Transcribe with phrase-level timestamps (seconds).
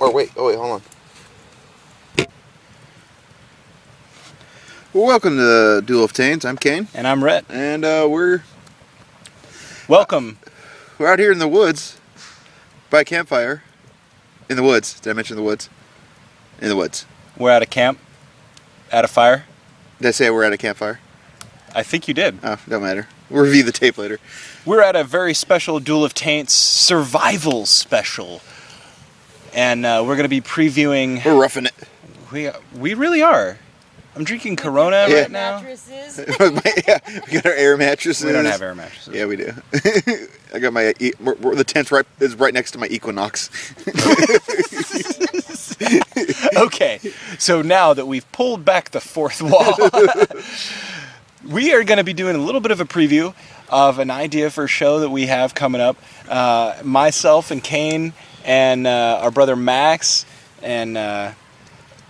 [0.00, 0.70] Or wait, oh wait, hold
[2.16, 2.26] on.
[4.92, 6.44] Well, welcome to Duel of Tanes.
[6.44, 7.44] I'm Kane, And I'm Rhett.
[7.48, 8.42] and uh, we're
[9.88, 10.38] Welcome.
[10.98, 11.98] we're out here in the woods
[12.90, 13.62] by a campfire.
[14.48, 14.98] In the woods.
[14.98, 15.68] Did I mention the woods?
[16.60, 17.06] In the woods.
[17.36, 17.98] We're at a camp,
[18.90, 19.44] at a fire.
[20.00, 20.98] Did I say we're at a campfire?
[21.74, 22.38] I think you did.
[22.42, 23.06] Oh, don't matter.
[23.28, 24.18] We'll review the tape later.
[24.66, 28.40] We're at a very special Duel of Taints survival special.
[29.54, 31.24] And uh, we're going to be previewing.
[31.24, 31.74] We're roughing it.
[32.32, 33.58] We, we really are.
[34.14, 35.20] I'm drinking Corona Yeah.
[35.22, 35.60] right now.
[35.62, 36.18] Mattresses.
[36.86, 38.24] yeah, we got our air mattresses.
[38.24, 39.14] We don't have air mattresses.
[39.14, 39.52] Yeah, we do.
[40.54, 43.50] I got my e- we're, we're- the tent right is right next to my Equinox.
[46.56, 46.98] okay,
[47.38, 49.74] so now that we've pulled back the fourth wall,
[51.48, 53.32] we are going to be doing a little bit of a preview
[53.68, 55.96] of an idea for a show that we have coming up.
[56.28, 58.12] Uh, myself and Kane
[58.44, 60.24] and uh, our brother Max,
[60.62, 61.32] and uh,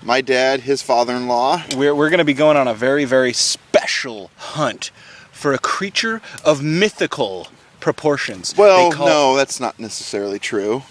[0.02, 1.62] My dad, his father-in-law.
[1.76, 4.90] we're, we're going to be going on a very, very special hunt
[5.32, 7.48] for a creature of mythical
[7.80, 8.54] proportions.
[8.56, 10.82] Well, no, that's not necessarily true.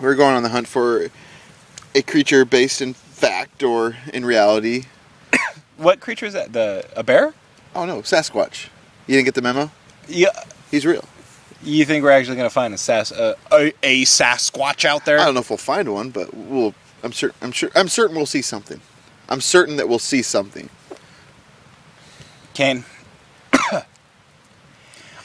[0.00, 1.10] We're going on the hunt for
[1.94, 4.84] a creature based in fact or in reality.
[5.78, 6.54] What creature is that?
[6.54, 7.34] The a bear?
[7.74, 8.68] Oh no, Sasquatch.
[9.06, 9.70] You didn't get the memo?
[10.08, 10.30] Yeah.
[10.70, 11.04] He's real.
[11.66, 15.18] You think we're actually going to find a, sas- uh, a, a Sasquatch out there?
[15.18, 16.74] I don't know if we'll find one, but we'll.
[17.02, 17.32] I'm sure.
[17.42, 17.70] I'm sure.
[17.74, 18.80] I'm certain we'll see something.
[19.28, 20.70] I'm certain that we'll see something.
[22.54, 22.84] Kane,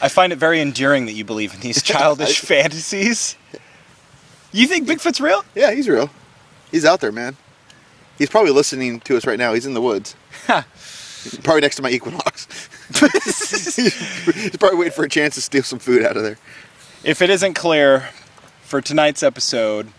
[0.02, 3.38] I find it very endearing that you believe in these childish fantasies.
[4.52, 5.46] You think Bigfoot's real?
[5.56, 6.10] Yeah, he's real.
[6.72, 7.38] He's out there, man.
[8.18, 9.54] He's probably listening to us right now.
[9.54, 10.16] He's in the woods.
[11.44, 12.48] probably next to my Equinox.
[13.76, 16.38] he's probably waiting for a chance to steal some food out of there.
[17.04, 18.10] If it isn't clear,
[18.64, 19.90] for tonight's episode,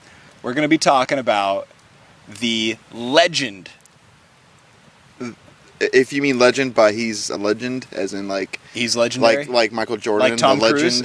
[0.42, 1.68] we're going to be talking about
[2.40, 3.70] the legend.
[5.80, 9.38] If you mean legend by he's a legend, as in like He's legendary.
[9.38, 11.00] like like Michael Jordan, Like Tom the Cruise?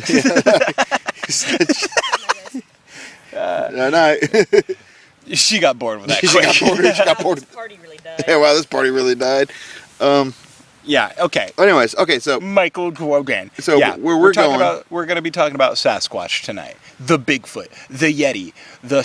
[3.33, 3.73] legend.
[3.75, 4.17] no, no.
[5.33, 6.44] she got bored with that she quick.
[6.44, 6.95] got bored.
[6.95, 7.38] She got bored.
[7.39, 8.23] This party really died.
[8.27, 9.51] Yeah, wow, this party really died.
[9.99, 10.33] Um.
[10.83, 11.11] yeah.
[11.19, 11.51] Okay.
[11.57, 13.51] Anyways, okay, so Michael Grogan.
[13.59, 16.75] So yeah, where we're talking going- about, we're going to be talking about Sasquatch tonight.
[16.99, 18.53] The Bigfoot, the Yeti,
[18.83, 18.99] the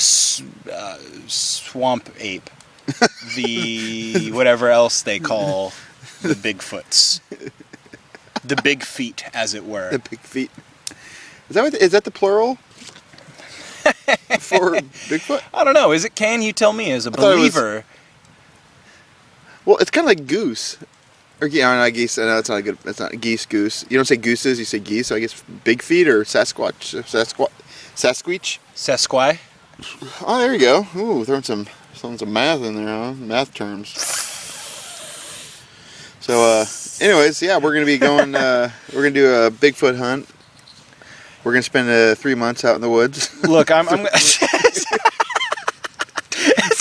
[0.72, 2.48] uh, swamp ape,
[3.36, 5.72] the whatever else they call
[6.22, 7.20] the Bigfoots,
[8.44, 9.90] the big feet, as it were.
[9.90, 10.50] the big feet.
[11.48, 12.54] Is that what, is that the plural
[14.38, 14.72] for
[15.10, 15.42] Bigfoot?
[15.52, 15.92] I don't know.
[15.92, 16.14] Is it?
[16.14, 17.84] Can you tell me as a was- believer?
[19.64, 20.78] Well, it's kind of like goose.
[21.40, 22.18] Or yeah, not geese.
[22.18, 22.78] I know it's not a good.
[22.84, 23.46] It's not geese.
[23.46, 23.84] Goose.
[23.88, 24.58] You don't say gooses.
[24.60, 25.08] You say geese.
[25.08, 27.02] So I guess big feet or Sasquatch.
[27.02, 27.50] Sasquatch.
[27.96, 28.58] Sasquatch.
[28.74, 29.40] Sasquai.
[30.24, 30.86] Oh, there you go.
[30.96, 33.14] Ooh, throwing some throwing some math in there, huh?
[33.14, 33.88] Math terms.
[36.20, 36.66] So, uh,
[37.00, 38.36] anyways, yeah, we're gonna be going.
[38.36, 40.28] Uh, we're gonna do a Bigfoot hunt.
[41.42, 43.42] We're gonna spend uh, three months out in the woods.
[43.42, 44.06] Look, I'm, I'm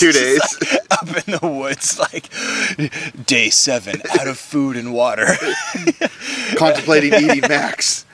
[0.01, 0.41] Two days.
[0.89, 2.27] up in the woods, like
[3.27, 5.27] day seven, out of food and water.
[6.55, 8.05] contemplating eating Max.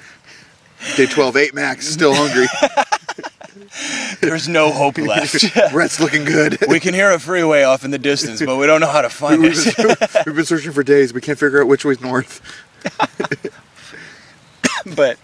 [0.97, 2.47] Day 12, 8 Max, still hungry.
[4.21, 5.43] There's no hope left.
[5.73, 6.57] Rhett's looking good.
[6.67, 9.09] We can hear a freeway off in the distance, but we don't know how to
[9.09, 9.77] find We've it.
[9.77, 9.95] been,
[10.25, 11.13] we've been searching for days.
[11.13, 12.41] We can't figure out which way's north.
[14.95, 15.17] but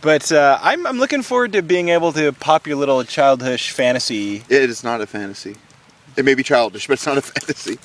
[0.00, 4.36] but uh, I'm, I'm looking forward to being able to pop your little childish fantasy.
[4.48, 5.56] It is not a fantasy.
[6.16, 7.78] It may be childish, but it's not a fantasy.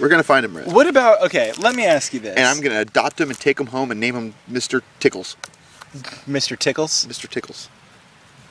[0.00, 1.52] We're gonna find him, Rhett, What about okay?
[1.58, 4.00] Let me ask you this, and I'm gonna adopt him and take him home and
[4.00, 4.82] name him Mr.
[4.98, 5.36] Tickles.
[6.26, 6.58] Mr.
[6.58, 7.28] Tickles, Mr.
[7.28, 7.68] Tickles.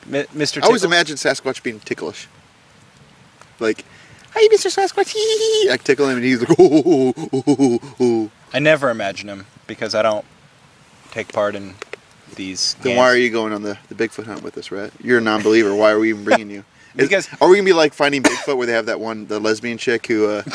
[0.06, 0.62] Mi- Mr.
[0.62, 0.84] I always Tickles?
[0.84, 2.28] imagine Sasquatch being ticklish.
[3.60, 3.84] Like,
[4.34, 4.70] hey, Mr.
[4.72, 5.14] Sasquatch.
[5.70, 8.30] I tickle him and he's like, oh, oh, oh, oh, oh.
[8.54, 10.24] I never imagine him because I don't
[11.10, 11.74] take part in
[12.34, 12.74] these.
[12.82, 14.92] Then why are you going on the, the Bigfoot hunt with us, Rhett?
[15.02, 15.74] You're a non-believer.
[15.74, 16.64] Why are we even bringing you?
[16.96, 19.40] Is- Because- are we gonna be like finding Bigfoot where they have that one the
[19.40, 20.42] lesbian chick who uh,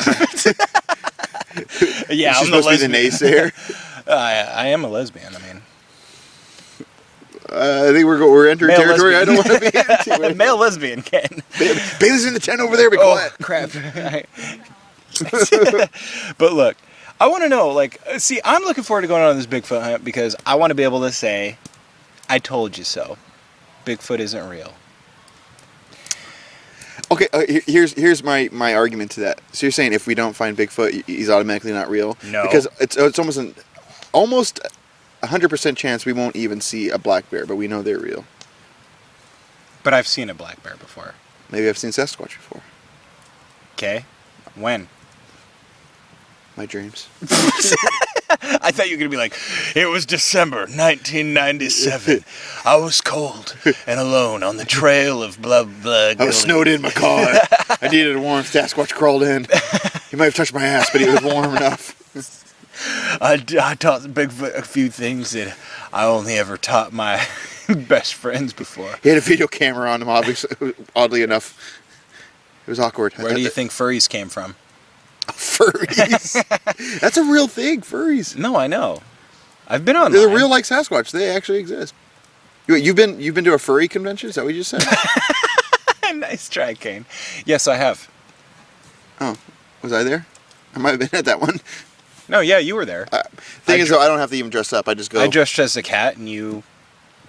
[2.08, 3.50] Yeah, she's I'm the supposed to be the lesbian.
[3.50, 4.06] naysayer?
[4.08, 5.34] I, I am a lesbian.
[5.34, 5.62] I mean,
[7.48, 10.22] Uh, I think we're go- we're entering Male territory I don't want to be into.
[10.30, 11.42] a male lesbian can.
[11.58, 12.88] Bailey's in the tent over there.
[12.90, 13.32] Be Oh quiet.
[13.42, 13.70] crap!
[16.38, 16.76] but look,
[17.20, 17.68] I want to know.
[17.70, 20.74] Like, see, I'm looking forward to going on this Bigfoot hunt because I want to
[20.74, 21.58] be able to say,
[22.30, 23.18] "I told you so."
[23.84, 24.74] Bigfoot isn't real.
[27.10, 29.40] Okay, uh, here's here's my my argument to that.
[29.52, 32.16] So you're saying if we don't find Bigfoot, he's automatically not real?
[32.24, 32.44] No.
[32.44, 33.54] because it's it's almost an
[34.12, 34.60] almost
[35.22, 37.98] a hundred percent chance we won't even see a black bear, but we know they're
[37.98, 38.24] real.
[39.82, 41.14] But I've seen a black bear before.
[41.50, 42.62] Maybe I've seen Sasquatch before.
[43.74, 44.04] Okay.
[44.54, 44.88] When?
[46.60, 47.08] My dreams.
[47.22, 49.34] I thought you were going to be like,
[49.74, 52.22] it was December 1997.
[52.66, 56.12] I was cold and alone on the trail of blah blah.
[56.18, 57.26] I was snowed in my car.
[57.80, 59.46] I needed a warm Sasquatch crawled in.
[60.10, 61.96] He might have touched my ass, but he was warm enough.
[63.22, 65.56] I, I taught Bigfoot a few things that
[65.94, 67.26] I only ever taught my
[67.68, 68.96] best friends before.
[69.02, 71.80] He had a video camera on him, obviously, oddly enough.
[72.66, 73.14] It was awkward.
[73.14, 74.56] Where do you think furries came from?
[75.28, 77.00] furries?
[77.00, 78.36] That's a real thing, furries.
[78.36, 79.02] No, I know.
[79.68, 80.12] I've been on.
[80.12, 81.12] They're real like Sasquatch.
[81.12, 81.94] They actually exist.
[82.66, 84.28] You, you've been you've been to a furry convention?
[84.28, 84.82] Is that what you just said?
[86.16, 87.04] nice try, Kane.
[87.44, 88.10] Yes, I have.
[89.20, 89.36] oh,
[89.82, 90.26] was I there?
[90.74, 91.60] I might have been at that one.
[92.28, 93.08] No, yeah, you were there.
[93.10, 94.88] Uh, thing I is, dr- though, I don't have to even dress up.
[94.88, 95.20] I just go.
[95.20, 96.62] I dressed as a cat, and you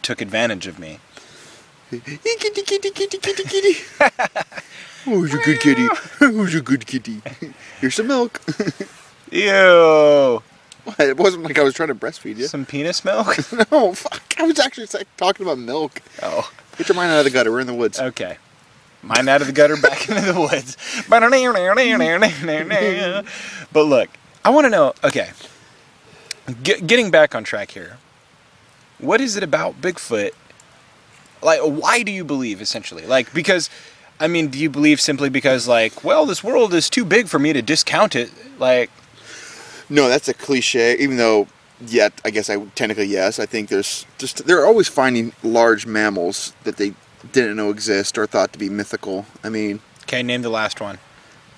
[0.04, 1.00] took advantage of me.
[1.90, 2.62] kitty, kitty,
[2.92, 3.76] kitty, kitty, kitty.
[5.06, 5.88] Who's a good kitty?
[6.19, 7.21] Who's a good kitty?
[7.80, 8.42] Here's some milk.
[9.31, 10.44] Ew.
[11.00, 12.48] it wasn't like I was trying to breastfeed you.
[12.48, 13.36] Some penis milk?
[13.71, 14.21] No, fuck.
[14.38, 14.88] I was actually
[15.18, 16.01] talking about milk.
[16.21, 17.51] oh, Get your mind out of the gutter.
[17.51, 18.00] We're in the woods.
[18.00, 18.38] okay.
[19.03, 20.77] Mind out of the gutter, back into the woods.
[23.74, 24.09] But look,
[24.45, 24.94] I want to know.
[25.03, 25.31] Okay,
[26.62, 27.98] Get, getting back on track here.
[29.00, 30.31] What is it about Bigfoot?
[31.42, 33.07] Like, why do you believe essentially?
[33.07, 33.71] Like, because,
[34.22, 37.40] I mean, do you believe simply because, like, well, this world is too big for
[37.40, 38.32] me to discount it?
[38.60, 38.92] Like,
[39.90, 40.96] No, that's a cliche.
[41.00, 41.48] Even though,
[41.86, 43.40] yet I guess I technically yes.
[43.40, 46.94] I think there's just they're always finding large mammals that they
[47.32, 49.26] didn't know exist or thought to be mythical.
[49.44, 51.00] I mean, okay, name the last one.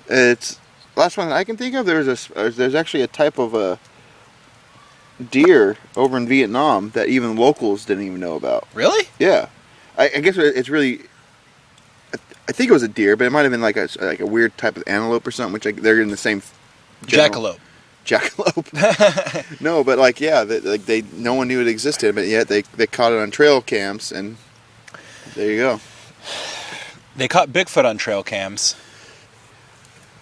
[0.08, 0.58] it's
[0.96, 1.84] last one I can think of.
[1.84, 3.78] There's a there's actually a type of a
[5.30, 8.66] deer over in Vietnam that even locals didn't even know about.
[8.72, 9.08] Really?
[9.18, 9.48] Yeah,
[9.98, 11.02] I, I guess it's really.
[12.48, 14.26] I- think it was a deer, but it might have been like a like a
[14.26, 15.52] weird type of antelope or something.
[15.52, 16.42] Which like, they're in the same.
[17.06, 17.58] general- Jackalope.
[18.04, 19.60] jackalope.
[19.60, 22.62] no, but like yeah, they, like they no one knew it existed, but yet they
[22.76, 24.36] they caught it on trail cams, and
[25.34, 25.80] there you go.
[27.16, 28.76] They caught Bigfoot on trail cams.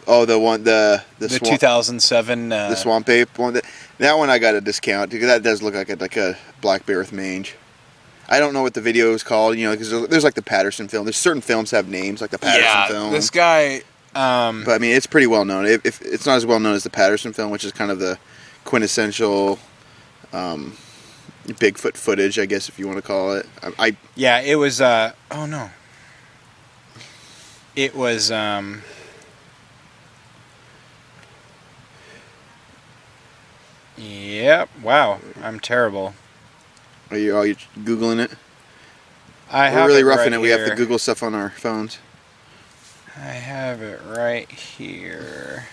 [0.06, 2.52] Oh, the one the the, The, swamp, 2007.
[2.52, 3.54] Uh, the swamp ape one.
[3.54, 3.64] That,
[3.98, 6.86] that one I got a discount because that does look like a like a black
[6.86, 7.54] bear with mange.
[8.28, 10.42] I don't know what the video is called, you know, because there's, there's like the
[10.42, 11.04] Patterson film.
[11.04, 13.12] There's certain films have names like the Patterson yeah, film.
[13.12, 13.82] this guy.
[14.14, 15.66] Um, But I mean, it's pretty well known.
[15.66, 17.98] If, if it's not as well known as the Patterson film, which is kind of
[17.98, 18.18] the
[18.64, 19.58] quintessential
[20.32, 20.76] um,
[21.46, 23.46] Bigfoot footage, I guess if you want to call it.
[23.62, 24.80] I, I yeah, it was.
[24.80, 25.70] Uh, oh no.
[27.74, 28.30] It was.
[28.30, 28.82] Um,
[33.96, 34.68] yep.
[34.82, 35.20] Wow.
[35.42, 36.14] I'm terrible.
[37.12, 38.32] Are you are you googling it?
[39.50, 40.40] I We're have really it roughing right it.
[40.40, 40.74] We have to.
[40.74, 41.98] Google stuff on our phones.
[43.16, 45.66] I have it right here.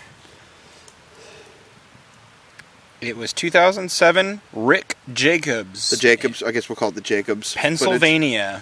[2.99, 4.41] It was 2007.
[4.51, 5.89] Rick Jacobs.
[5.89, 6.43] The Jacobs.
[6.43, 7.53] I guess we'll call it the Jacobs.
[7.53, 7.61] footage.
[7.61, 8.61] Pennsylvania.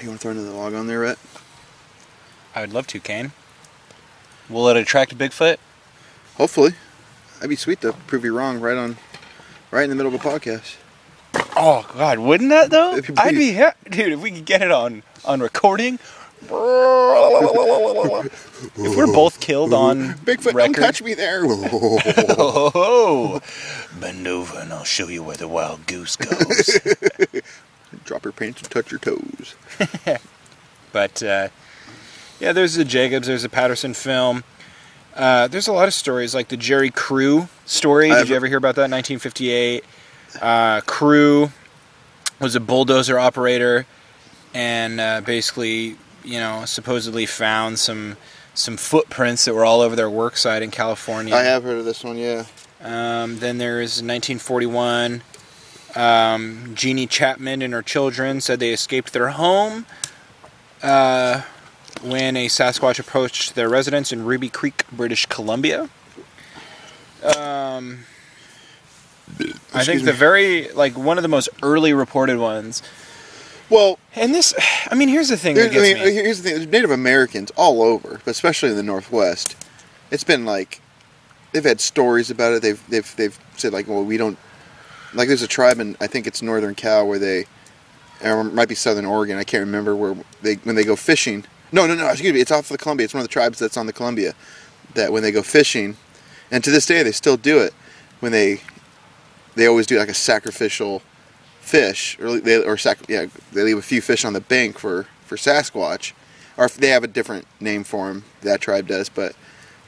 [0.00, 1.18] You want to throw another log on there, Rhett?
[2.54, 3.32] I would love to, Kane.
[4.48, 5.58] Will it attract Bigfoot?
[6.36, 6.72] Hopefully,
[7.34, 8.96] that'd be sweet to prove you wrong right on,
[9.70, 10.77] right in the middle of a podcast.
[11.60, 13.00] Oh God, wouldn't that though?
[13.16, 15.98] I'd be ha- dude if we could get it on on recording.
[16.42, 16.50] if
[18.96, 21.42] we're both killed on Bigfoot, record, don't touch me there.
[22.40, 23.40] Oh,
[24.00, 26.78] bend over and I'll show you where the wild goose goes.
[28.04, 29.54] Drop your pants and touch your toes.
[30.92, 31.48] but uh,
[32.38, 34.44] yeah, there's the Jacobs, there's the Patterson film.
[35.14, 38.08] Uh, there's a lot of stories like the Jerry Crew story.
[38.10, 38.82] Did I've- you ever hear about that?
[38.90, 39.84] 1958.
[40.40, 41.50] Uh, Crew
[42.40, 43.86] was a bulldozer operator,
[44.54, 48.16] and uh, basically, you know, supposedly found some
[48.54, 51.34] some footprints that were all over their work site in California.
[51.34, 52.18] I have heard of this one.
[52.18, 52.44] Yeah.
[52.80, 55.22] Um, then there's 1941.
[55.94, 59.86] Um, Jeannie Chapman and her children said they escaped their home
[60.82, 61.42] uh,
[62.02, 65.88] when a Sasquatch approached their residence in Ruby Creek, British Columbia.
[67.36, 68.00] Um,
[69.74, 70.06] I think me.
[70.06, 72.82] the very like one of the most early reported ones.
[73.70, 74.54] Well, And this,
[74.90, 75.92] I mean, here's the thing I mean, me.
[75.92, 79.56] Uh, here's the thing: Native Americans all over, but especially in the Northwest.
[80.10, 80.80] It's been like
[81.52, 82.62] they've had stories about it.
[82.62, 84.38] They've they've they've said like, well, we don't
[85.14, 85.28] like.
[85.28, 87.44] There's a tribe in I think it's Northern Cal where they,
[88.24, 89.38] or it might be Southern Oregon.
[89.38, 91.44] I can't remember where they when they go fishing.
[91.70, 92.08] No, no, no.
[92.08, 92.40] Excuse me.
[92.40, 93.04] It's off the Columbia.
[93.04, 94.34] It's one of the tribes that's on the Columbia.
[94.94, 95.98] That when they go fishing,
[96.50, 97.74] and to this day they still do it.
[98.20, 98.62] When they
[99.58, 101.02] they always do like a sacrificial
[101.60, 105.06] fish, or they or sac- yeah, they leave a few fish on the bank for
[105.26, 106.12] for Sasquatch.
[106.56, 108.24] or if they have a different name for him.
[108.42, 109.34] That tribe does, but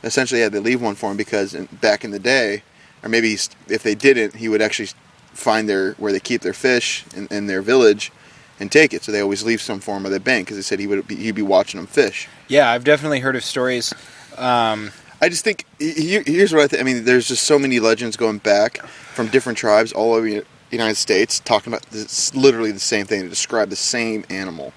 [0.02, 2.62] essentially, yeah, they leave one for him because in, back in the day,
[3.02, 3.32] or maybe
[3.68, 4.90] if they didn't, he would actually
[5.32, 8.12] find their where they keep their fish in, in their village
[8.58, 9.02] and take it.
[9.04, 11.16] So they always leave some form of the bank because they said he would be,
[11.16, 12.28] he'd be watching them fish.
[12.48, 13.94] Yeah, I've definitely heard of stories.
[14.36, 16.80] Um, I just think he- he- here's what I think.
[16.80, 18.84] I mean, there's just so many legends going back
[19.14, 23.22] from different tribes all over the United States talking about this, literally the same thing
[23.22, 24.72] to describe the same animal.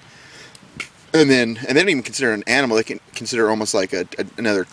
[1.14, 3.74] And then, and they don't even consider it an animal; they can consider it almost
[3.76, 4.66] like a, a another,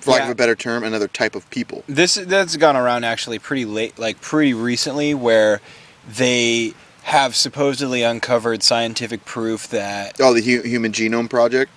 [0.00, 1.82] for lack of a better term, another type of people.
[1.88, 5.62] this that's gone around actually pretty late, like pretty recently, where
[6.06, 11.70] they have supposedly uncovered scientific proof that Oh, the Hu- Human Genome Project.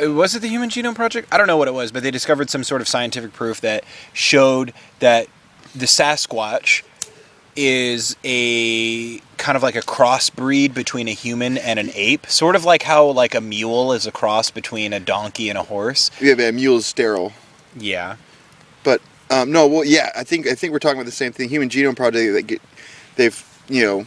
[0.00, 1.28] Was it the Human Genome Project?
[1.32, 3.84] I don't know what it was, but they discovered some sort of scientific proof that
[4.12, 5.26] showed that
[5.74, 6.82] the Sasquatch
[7.56, 12.64] is a kind of like a crossbreed between a human and an ape, sort of
[12.64, 16.10] like how like a mule is a cross between a donkey and a horse.
[16.20, 17.32] Yeah, but a mule is sterile.
[17.76, 18.16] Yeah.
[18.84, 21.48] But um, no, well, yeah, I think I think we're talking about the same thing.
[21.48, 22.32] Human Genome Project.
[22.32, 22.62] They get,
[23.16, 24.04] they've you know,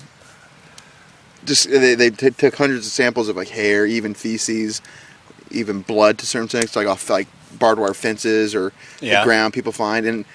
[1.45, 4.81] just they they t- took hundreds of samples of like hair, even feces,
[5.51, 7.27] even blood to certain things, like off like
[7.59, 9.19] barbed wire fences or Yeah.
[9.21, 10.25] the ground people find, and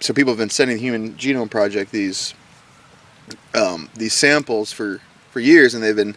[0.00, 2.34] so people have been sending the Human Genome Project these
[3.54, 5.00] um, these samples for
[5.30, 6.16] for years, and they've been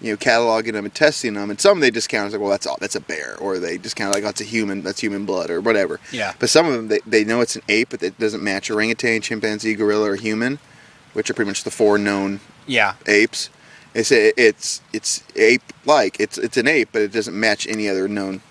[0.00, 2.66] you know cataloging them and testing them, and some they discount as like, well, that's
[2.66, 5.50] all, that's a bear, or they discount like, oh, that's a human, that's human blood,
[5.50, 6.00] or whatever.
[6.12, 6.34] Yeah.
[6.38, 9.20] But some of them, they, they know it's an ape, but it doesn't match orangutan,
[9.22, 10.58] chimpanzee, gorilla, or human,
[11.14, 12.94] which are pretty much the four known Yeah.
[13.06, 13.50] apes.
[13.92, 16.20] They say it's it's ape-like.
[16.20, 18.42] It's it's an ape, but it doesn't match any other known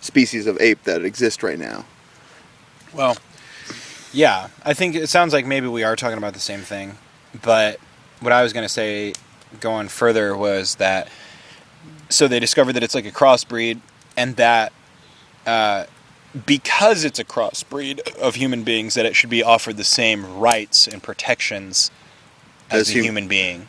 [0.00, 1.84] species of ape that exist right now.
[2.92, 3.16] Well,
[4.12, 6.98] yeah, I think it sounds like maybe we are talking about the same thing.
[7.42, 7.78] But
[8.20, 9.12] what I was going to say,
[9.60, 11.08] going further, was that
[12.08, 13.80] so they discovered that it's like a crossbreed,
[14.16, 14.72] and that
[15.46, 15.84] uh,
[16.46, 20.86] because it's a crossbreed of human beings, that it should be offered the same rights
[20.88, 21.90] and protections
[22.70, 23.68] as, As a hum- human being.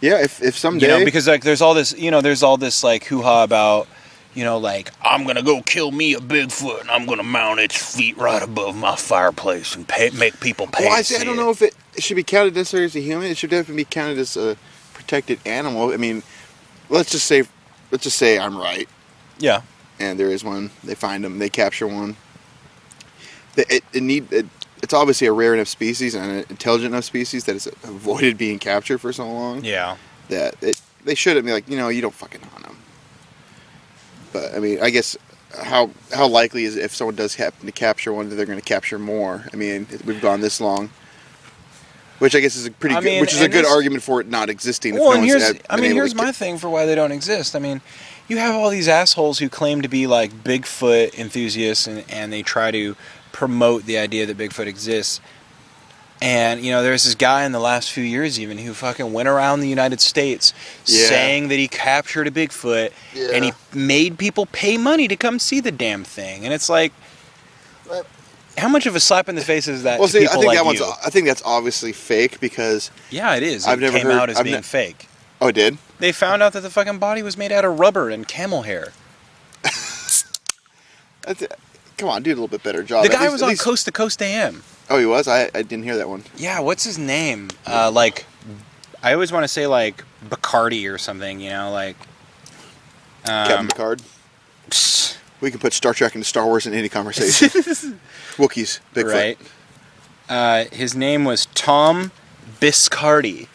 [0.00, 2.56] Yeah, if if someday You know, because like there's all this, you know, there's all
[2.56, 3.88] this like hoo ha about,
[4.34, 7.96] you know, like I'm gonna go kill me a Bigfoot and I'm gonna mount its
[7.96, 10.84] feet right above my fireplace and pay, make people pay.
[10.84, 13.00] well, I say I don't know if it, it should be counted necessarily as a
[13.00, 13.30] human.
[13.30, 14.56] It should definitely be counted as a
[14.92, 15.92] protected animal.
[15.92, 16.22] I mean,
[16.90, 17.44] let's just say
[17.90, 18.88] let's just say I'm right.
[19.38, 19.62] Yeah,
[19.98, 20.70] and there is one.
[20.84, 21.38] They find them.
[21.38, 22.16] They capture one.
[23.56, 24.46] It, it need it,
[24.86, 28.60] it's obviously a rare enough species and an intelligent enough species that it's avoided being
[28.60, 29.64] captured for so long.
[29.64, 29.96] yeah,
[30.28, 32.76] That it they shouldn't be like you know you don't fucking hunt them.
[34.32, 35.16] But I mean, I guess
[35.60, 38.60] how how likely is it if someone does happen to capture one that they're going
[38.60, 39.44] to capture more?
[39.52, 40.90] I mean, we've gone this long.
[42.20, 44.22] Which I guess is a pretty I good, mean, which is a good argument for
[44.22, 44.94] it not existing.
[44.94, 47.12] if Well, no and one's here's, I mean, here's my thing for why they don't
[47.12, 47.54] exist.
[47.54, 47.82] I mean,
[48.26, 52.42] you have all these assholes who claim to be like Bigfoot enthusiasts, and, and they
[52.42, 52.96] try to
[53.36, 55.20] promote the idea that Bigfoot exists.
[56.22, 59.28] And you know, there's this guy in the last few years even who fucking went
[59.28, 60.54] around the United States
[60.86, 61.06] Yeah.
[61.08, 62.92] saying that he captured a Bigfoot,
[63.34, 66.46] and he made people pay money to come see the damn thing.
[66.46, 66.94] And it's like,
[68.56, 70.56] how much of a slap in the face is that Well, see, I think like
[70.56, 70.90] that one's you?
[71.04, 73.66] I think that's obviously fake because yeah, it is.
[73.66, 75.08] I've it never came heard- out as I've being ne- fake.
[75.42, 75.76] oh, it did.
[75.98, 78.94] They found out that the fucking body was made out of rubber and camel hair.
[81.98, 83.04] Come on, do a little bit better job.
[83.04, 84.62] the guy least- was on least- Coast to Coast AM.
[84.88, 85.26] Oh, he was.
[85.26, 86.22] I, I didn't hear that one.
[86.36, 87.48] Yeah, what's his name?
[87.66, 88.24] Uh, like,
[89.02, 91.40] I always want to say like Bacardi or something.
[91.40, 91.96] You know, like.
[93.24, 94.02] Captain Um, Picard.
[94.70, 97.48] psst, We can put Star Trek into Star Wars in any conversation.
[98.36, 99.12] Wookiees, Bigfoot.
[99.12, 99.38] right.
[100.28, 102.12] Uh, his name was Tom
[102.60, 103.48] Biscardi.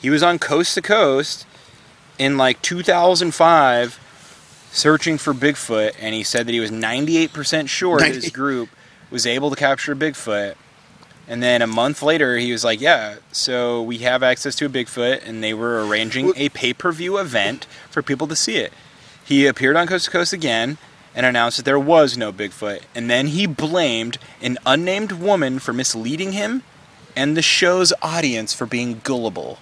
[0.00, 1.44] He was on Coast to Coast
[2.18, 4.00] in like 2005
[4.72, 8.68] searching for Bigfoot, and he said that he was 98% sure that his group
[9.10, 10.54] was able to capture Bigfoot.
[11.26, 14.68] And then a month later, he was like, "Yeah, so we have access to a
[14.70, 18.72] Bigfoot, and they were arranging a pay-per-view event for people to see it."
[19.24, 20.78] He appeared on Coast to Coast again
[21.14, 25.74] and announced that there was no Bigfoot, and then he blamed an unnamed woman for
[25.74, 26.62] misleading him
[27.14, 29.58] and the show's audience for being gullible.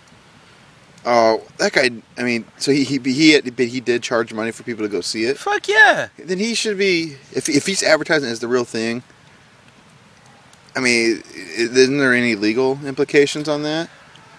[1.09, 1.91] Oh, that guy.
[2.19, 4.89] I mean, so he he he, had, but he did charge money for people to
[4.89, 5.39] go see it.
[5.39, 6.09] Fuck yeah!
[6.19, 7.17] Then he should be.
[7.33, 9.05] If if he's advertising as the real thing.
[10.75, 11.23] I mean,
[11.57, 13.89] isn't there any legal implications on that?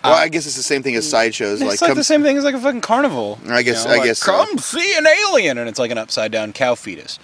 [0.03, 1.61] Well, Uh, I guess it's the same thing as sideshows.
[1.61, 3.39] It's Like, like, come, the same thing as like a fucking carnival.
[3.47, 4.31] I guess- You know, I like, guess so.
[4.45, 7.17] Come see an alien, and it's like an upside down cow fetus.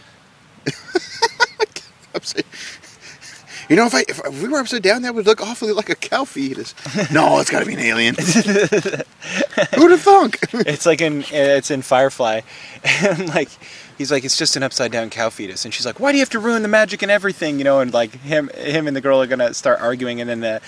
[3.70, 5.96] You know, if I if we were upside down, that would look awfully like a
[5.96, 6.74] cow fetus.
[7.12, 8.16] no, it's got to be an alien.
[9.76, 10.40] Who'd have thunk?
[10.52, 12.42] it's like in it's in Firefly,
[12.84, 13.50] and like
[13.98, 16.22] he's like it's just an upside down cow fetus, and she's like, why do you
[16.22, 17.80] have to ruin the magic and everything, you know?
[17.80, 20.62] And like him him and the girl are gonna start arguing, and then the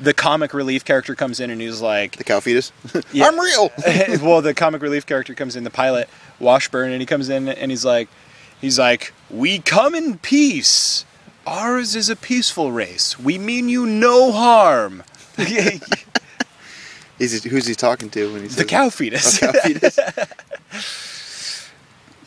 [0.00, 2.72] the comic relief character comes in, and he's like, the cow fetus.
[3.12, 3.26] Yeah.
[3.26, 3.70] I'm real.
[4.22, 6.08] well, the comic relief character comes in, the pilot
[6.40, 8.08] Washburne, and he comes in and he's like,
[8.60, 11.04] he's like, we come in peace.
[11.46, 13.18] Ours is a peaceful race.
[13.18, 15.02] We mean you no harm.
[17.18, 19.40] Is he, who's he talking to when he says the cow fetus.
[19.42, 19.98] Oh, cow fetus.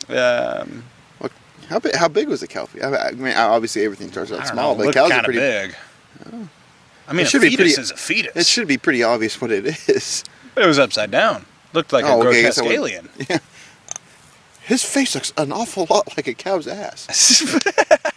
[0.08, 0.84] um,
[1.68, 1.94] How big?
[1.94, 2.86] How big was the cow fetus?
[2.96, 5.38] I mean, obviously everything starts out small, know, but cows are kind of pretty.
[5.40, 5.74] big.
[7.08, 8.32] I mean, It a should be pretty- is a fetus.
[8.36, 10.24] It should be pretty obvious what it is.
[10.54, 11.44] But it was upside down.
[11.74, 13.08] Looked like Oh, a okay, I guess I grotesque alien.
[14.62, 17.06] His face looks an awful lot like a cow's ass.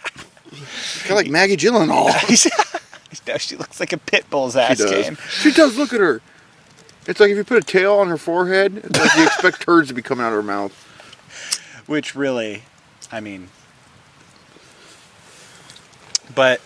[0.50, 2.06] Kind of like Maggie Gyllenhaal.
[3.26, 5.04] now she looks like a pit bull's She ass does.
[5.04, 5.16] can.
[5.28, 5.76] She does.
[5.76, 6.20] Look at her.
[7.06, 9.88] It's like if you put a tail on her forehead, it's like you expect turds
[9.88, 10.72] to be coming out of her mouth.
[11.86, 12.62] Which really,
[13.10, 13.48] I mean,
[16.34, 16.60] but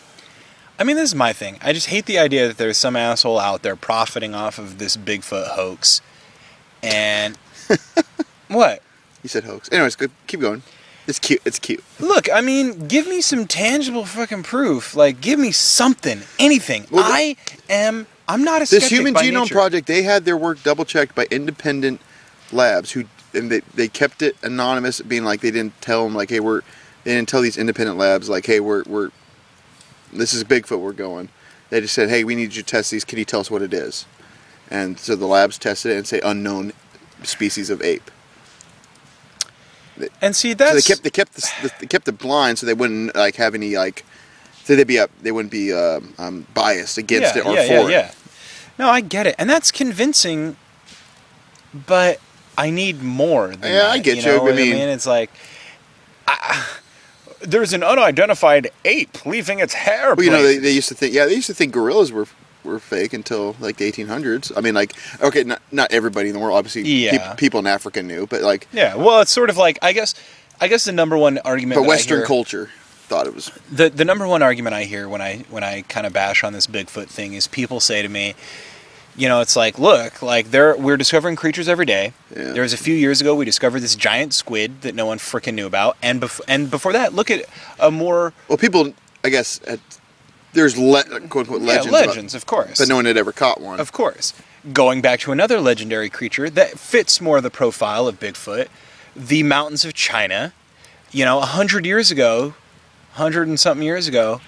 [0.79, 1.59] I mean, this is my thing.
[1.62, 4.97] I just hate the idea that there's some asshole out there profiting off of this
[4.97, 6.00] Bigfoot hoax.
[6.83, 7.38] And
[8.49, 8.83] what?
[9.23, 9.71] You said hoax.
[9.73, 10.11] Anyways, good.
[10.26, 10.62] Keep going.
[11.07, 11.43] It's cute.
[11.45, 11.85] It's cute.
[12.01, 14.97] Look, I mean, give me some tangible fucking proof.
[14.97, 16.87] Like, give me something, anything.
[16.91, 17.37] Well, I
[17.69, 18.07] am.
[18.27, 19.55] I'm not a This skeptic Human Genome nature.
[19.55, 22.01] Project, they had their work double checked by independent
[22.53, 26.31] labs who, and they, they kept it anonymous, being like they didn't tell them like,
[26.31, 26.63] hey, we're,
[27.05, 29.11] they didn't tell these independent labs like, hey, we're we're,
[30.11, 31.29] this is Bigfoot, we're going.
[31.69, 33.05] They just said, hey, we need you to test these.
[33.05, 34.07] Can you tell us what it is?
[34.71, 36.73] And so the labs tested it and say unknown
[37.25, 38.11] species of ape.
[40.21, 42.75] And see, that So they kept they kept the, they kept it blind so they
[42.75, 44.05] wouldn't like have any like
[44.65, 47.67] so they'd be up they wouldn't be um, um, biased against yeah, it or yeah,
[47.67, 47.91] for yeah, it.
[47.91, 48.11] yeah.
[48.79, 50.57] No, I get it, and that's convincing.
[51.87, 52.21] But
[52.59, 53.49] I need more.
[53.49, 54.23] Than Yeah, that, I get you.
[54.23, 54.39] you.
[54.39, 55.31] Know I mean- it's like
[56.27, 56.67] I,
[57.41, 60.14] there's an unidentified ape leaving its hair.
[60.14, 62.27] Well, you know they, they used to think yeah they used to think gorillas were
[62.64, 64.53] were fake until like the 1800s.
[64.57, 67.29] I mean like okay not not everybody in the world obviously Yeah.
[67.29, 68.94] peop- people in Africa knew but like yeah.
[68.96, 70.14] Well, it's sort of like I guess
[70.61, 71.81] I guess the number one argument.
[71.81, 72.70] but Western hear- culture
[73.07, 76.07] thought it was the the number one argument I hear when I when I kind
[76.07, 78.35] of bash on this Bigfoot thing is people say to me,
[79.16, 82.12] you know, it's like, look, like there we're discovering creatures every day.
[82.35, 82.53] Yeah.
[82.53, 85.55] There was a few years ago we discovered this giant squid that no one freaking
[85.55, 87.44] knew about, and bef- and before that, look at
[87.79, 89.81] a more well people I guess at,
[90.55, 93.33] there's le- quote unquote legends yeah, about- legends, of course, but no one had ever
[93.33, 93.79] caught one.
[93.81, 94.33] of course.
[94.73, 98.69] Going back to another legendary creature that fits more the profile of Bigfoot,
[99.14, 100.55] the mountains of China.
[101.12, 102.55] You know, a hundred years ago,
[103.12, 104.40] hundred and something years ago,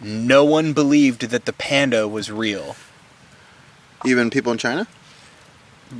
[0.00, 2.76] no one believed that the panda was real.
[4.04, 4.86] Even people in China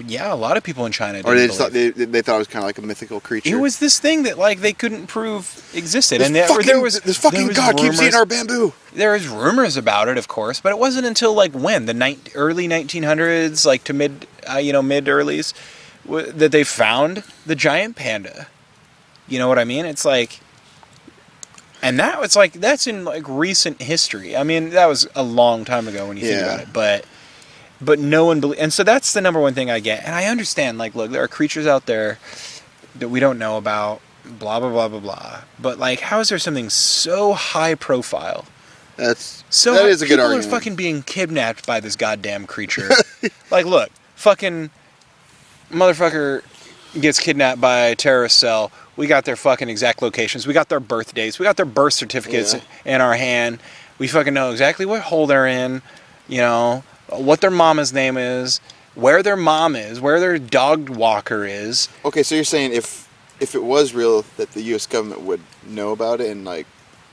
[0.06, 1.20] Yeah, a lot of people in China.
[1.24, 3.54] or they just thought they, they thought it was kind of like a mythical creature.
[3.56, 6.80] It was this thing that like they couldn't prove existed, this and there, fucking, there
[6.80, 8.72] was this fucking was god keeps eating rumors- our bamboo.
[8.92, 12.18] There was rumors about it, of course, but it wasn't until like when the ni-
[12.34, 15.54] early 1900s, like to mid, uh, you know, mid earlys,
[16.04, 18.48] w- that they found the giant panda.
[19.28, 19.86] You know what I mean?
[19.86, 20.40] It's like,
[21.82, 24.36] and that was like that's in like recent history.
[24.36, 27.04] I mean, that was a long time ago when you think about it, but
[27.80, 30.04] but no one believe, and so that's the number one thing I get.
[30.04, 32.18] And I understand, like, look, there are creatures out there
[32.98, 34.00] that we don't know about.
[34.24, 35.40] Blah blah blah blah blah.
[35.58, 38.44] But like, how is there something so high profile?
[38.96, 40.46] That's So that is a good people argument.
[40.46, 42.88] are fucking being kidnapped by this goddamn creature.
[43.52, 44.70] like, look, fucking
[45.70, 46.42] motherfucker
[47.00, 48.72] gets kidnapped by a terrorist cell.
[48.96, 50.46] We got their fucking exact locations.
[50.46, 51.38] We got their birthdays.
[51.38, 52.60] We got their birth certificates Yeah.
[52.96, 53.60] in our hand.
[53.98, 55.82] We fucking know exactly what hole they're in.
[56.28, 58.60] You know what their mama's name is,
[58.94, 61.88] where their mom is, where their dog walker is.
[62.04, 64.86] Okay, so you're saying if if it was real, that the U.S.
[64.86, 66.66] government would know about it and like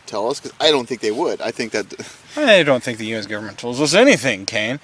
[0.06, 0.40] tell us?
[0.40, 1.42] Because I don't think they would.
[1.42, 1.94] I think that
[2.38, 3.26] I don't think the U.S.
[3.28, 4.80] government tells us anything, Kane.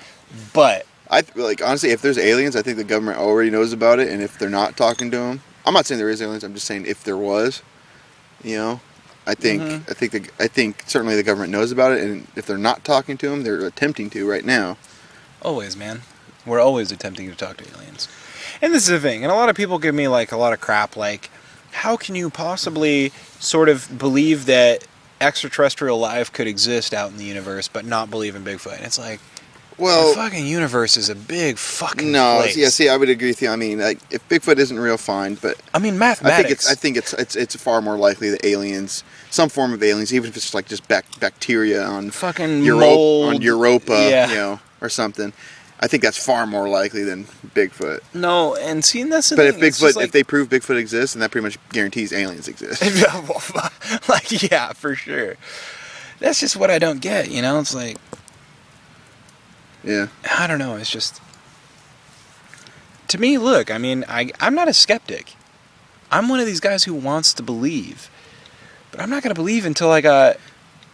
[0.53, 4.09] But I like honestly, if there's aliens, I think the government already knows about it,
[4.09, 6.43] and if they're not talking to them, I'm not saying there is aliens.
[6.43, 7.61] I'm just saying if there was,
[8.43, 8.81] you know,
[9.25, 9.89] I think Mhm.
[9.89, 12.83] I think the, I think certainly the government knows about it, and if they're not
[12.83, 14.77] talking to them, they're attempting to right now.
[15.41, 16.01] Always, man.
[16.45, 18.07] We're always attempting to talk to aliens.
[18.61, 20.53] And this is the thing, and a lot of people give me like a lot
[20.53, 21.29] of crap like
[21.71, 24.85] how can you possibly sort of believe that
[25.21, 28.77] extraterrestrial life could exist out in the universe but not believe in Bigfoot?
[28.77, 29.19] And it's like
[29.77, 32.57] Well, the fucking universe is a big fucking no, place.
[32.57, 32.69] yeah.
[32.69, 33.49] See, I would agree with you.
[33.49, 35.35] I mean, like, if Bigfoot isn't real, fine.
[35.35, 36.41] But I mean I mathematics.
[36.41, 39.83] think it's I think it's it's it's far more likely that aliens, some form of
[39.83, 43.35] aliens, even if it's like just bac- bacteria on fucking Europe mold.
[43.35, 44.29] on Europa, Yeah.
[44.29, 45.33] you know, or something.
[45.81, 47.23] I think that's far more likely than
[47.55, 47.99] Bigfoot.
[48.13, 50.77] No, and seeing that's the But if thing, it's Bigfoot, like, if they prove Bigfoot
[50.77, 52.81] exists, then that pretty much guarantees aliens exist.
[54.09, 55.35] like yeah, for sure.
[56.19, 57.31] That's just what I don't get.
[57.31, 57.97] You know, it's like
[59.83, 60.07] yeah.
[60.37, 60.75] I don't know.
[60.75, 61.21] It's just
[63.07, 63.37] to me.
[63.37, 65.35] Look, I mean, I I'm not a skeptic.
[66.11, 68.09] I'm one of these guys who wants to believe,
[68.91, 70.37] but I'm not going to believe until I got.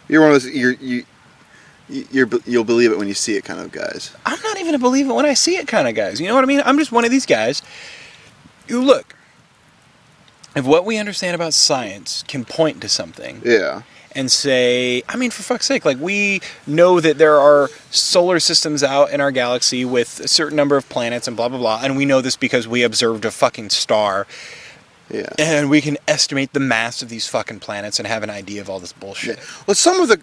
[0.08, 1.04] You're one of those you're you.
[1.88, 4.14] You're, you'll believe it when you see it, kind of guys.
[4.26, 6.20] I'm not even a believe it when I see it kind of guys.
[6.20, 6.62] You know what I mean?
[6.64, 7.62] I'm just one of these guys
[8.66, 9.14] You look.
[10.56, 13.82] If what we understand about science can point to something, Yeah,
[14.14, 18.82] and say, I mean, for fuck's sake, like we know that there are solar systems
[18.82, 21.96] out in our galaxy with a certain number of planets and blah blah blah, and
[21.96, 24.26] we know this because we observed a fucking star,
[25.10, 25.28] yeah.
[25.38, 28.70] and we can estimate the mass of these fucking planets and have an idea of
[28.70, 29.38] all this bullshit.
[29.66, 30.18] Well, some of the,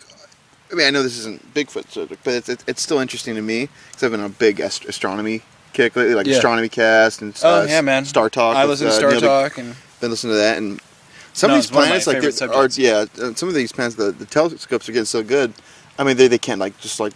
[0.74, 3.42] I mean, I know this isn't Bigfoot subject, but it's it's, it's still interesting to
[3.42, 6.36] me because I've been on a big ast- astronomy kick lately, like Yeah.
[6.36, 8.06] astronomy cast and Oh uh, yeah, man.
[8.06, 8.56] Star Talk.
[8.58, 10.80] I with, listen to uh, Star Neil Talk, and been listening to that, and
[11.34, 12.78] some No, of these it's one of my planets, like favorite they're- are, subjects.
[13.20, 15.54] yeah, uh, some of these planets, the, the telescopes are getting so good.
[16.00, 17.14] I mean, they they can't like just like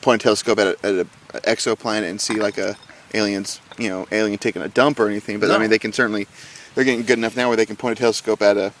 [0.00, 1.06] point a telescope at a, at a
[1.40, 2.76] exoplanet and see like a
[3.14, 5.40] aliens, you know, alien taking a dump or anything.
[5.40, 5.58] But I No.
[5.60, 6.28] mean, they can certainly
[6.74, 8.72] they're getting good enough now where they can point a telescope at a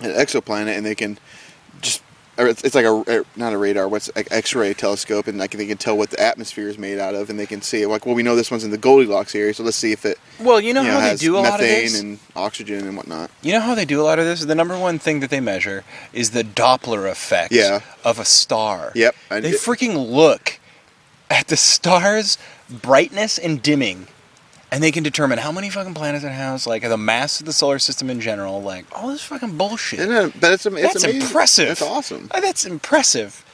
[0.00, 1.18] an exoplanet and they can
[1.80, 2.02] just.
[2.40, 5.66] Or it's, it's like a not a radar, what's like X-ray telescope, and like they
[5.66, 8.14] can tell what the atmosphere is made out of, and they can see like, well,
[8.14, 10.72] we know this one's in the Goldilocks area, so let's see if it well, you
[10.72, 12.00] know you know, how they do a lot of methane this.
[12.00, 13.30] and oxygen and whatnot.
[13.42, 14.44] You know how they do a lot of this?
[14.44, 17.80] The number one thing that they measure is the Doppler effect Yeah.
[18.04, 18.92] of a star.
[18.94, 19.14] Yep.
[19.30, 20.58] I They did- freaking look
[21.30, 22.38] at the star's
[22.70, 24.06] brightness and dimming,
[24.72, 27.52] and they can determine how many fucking planets it has, like the mass of the
[27.52, 30.00] solar system in general, like all this fucking bullshit.
[30.00, 31.22] Isn't it- but it's, it's That's amazing.
[31.22, 31.68] impressive.
[31.68, 32.28] That's awesome.
[32.30, 33.44] Uh, That's impressive.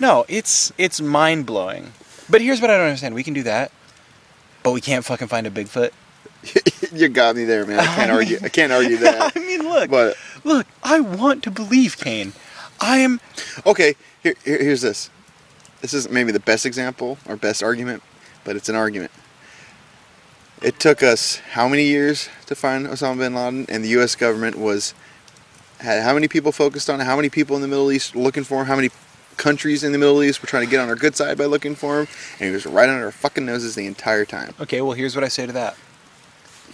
[0.00, 1.92] No, it's it's mind blowing.
[2.28, 3.70] But here's what I don't understand: we can do that,
[4.62, 5.90] but we can't fucking find a Bigfoot.
[6.92, 7.80] you got me there, man.
[7.80, 8.38] I can't argue.
[8.42, 9.32] I can't argue that.
[9.36, 10.66] I mean, look, But look.
[10.82, 12.32] I want to believe, Kane.
[12.80, 13.20] I am.
[13.64, 15.08] okay, here, here, here's this.
[15.80, 18.02] This isn't maybe the best example or best argument,
[18.44, 19.12] but it's an argument.
[20.62, 24.14] It took us how many years to find Osama bin Laden, and the U.S.
[24.14, 24.94] government was
[25.80, 27.04] had how many people focused on it?
[27.04, 28.66] How many people in the Middle East looking for him?
[28.66, 28.90] How many
[29.36, 31.74] countries in the Middle East were trying to get on our good side by looking
[31.74, 32.08] for him?
[32.38, 34.54] And he was right under our fucking noses the entire time.
[34.60, 35.76] Okay, well, here's what I say to that.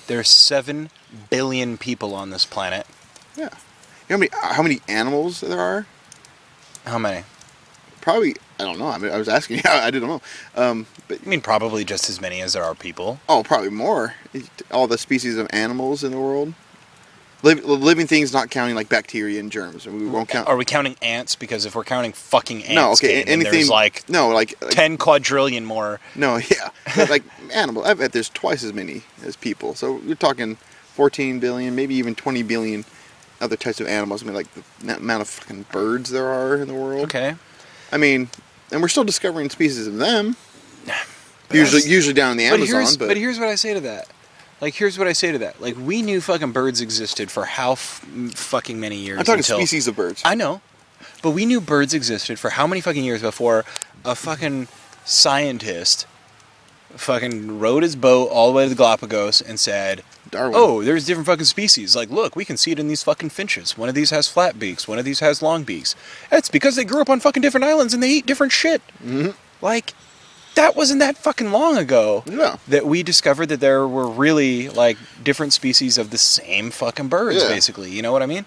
[0.07, 0.91] There's seven
[1.31, 2.87] billion people on this planet.
[3.37, 3.51] Yeah.
[4.09, 5.87] You know how many how many animals there are?
[6.85, 7.25] How many?
[8.01, 8.87] Probably I don't know.
[8.89, 9.65] I mean, I was asking you.
[9.67, 10.23] I didn't know.
[10.57, 13.19] Um, but I mean, probably just as many as there are people.
[13.29, 14.15] oh, probably more.
[14.71, 16.55] All the species of animals in the world,
[17.43, 19.85] Liv- living things, not counting like bacteria and germs.
[19.85, 20.47] We won't count.
[20.47, 21.35] Are we counting ants?
[21.35, 23.25] Because if we're counting fucking ants, no, okay.
[23.25, 25.99] Anything like no, like, like ten quadrillion more.
[26.15, 26.71] no, yeah,
[27.11, 27.85] like animal.
[27.85, 29.75] I bet there's twice as many as people.
[29.75, 30.55] So you're talking
[30.95, 32.85] 14 billion, maybe even 20 billion
[33.41, 34.23] other types of animals.
[34.23, 34.47] I mean, like
[34.79, 37.03] the amount of fucking birds there are in the world.
[37.07, 37.35] Okay.
[37.91, 38.29] I mean,
[38.73, 40.37] and we're still discovering species of them.
[41.53, 42.81] Usually, usually down in the But Amazon.
[42.81, 44.09] here's, but, but here's what I say to that.
[44.63, 45.61] Like, here's what I say to that.
[45.61, 49.19] Like, we knew fucking birds existed for how f- fucking many years?
[49.19, 50.23] I'm talking until, species of birds.
[50.25, 50.63] I know,
[51.23, 53.67] but we knew birds existed for how many fucking years before
[54.03, 54.69] a fucking
[55.05, 56.07] scientist
[56.97, 60.55] fucking rowed his boat all the way to the Galapagos and said, Darwin.
[60.57, 61.95] "Oh, there's different fucking species.
[61.95, 63.77] Like, look, we can see it in these fucking finches.
[63.77, 64.89] One of these has flat beaks.
[64.89, 65.95] One of these has long beaks.
[66.31, 68.81] That's because they grew up on fucking different islands and they eat different shit.
[69.05, 69.35] Mhm.
[69.61, 69.93] Like,
[70.55, 72.59] that wasn't that fucking long ago." No.
[72.69, 77.43] that we discovered that there were really like different species of the same fucking birds
[77.43, 77.49] Yeah.
[77.49, 78.45] basically you know what i mean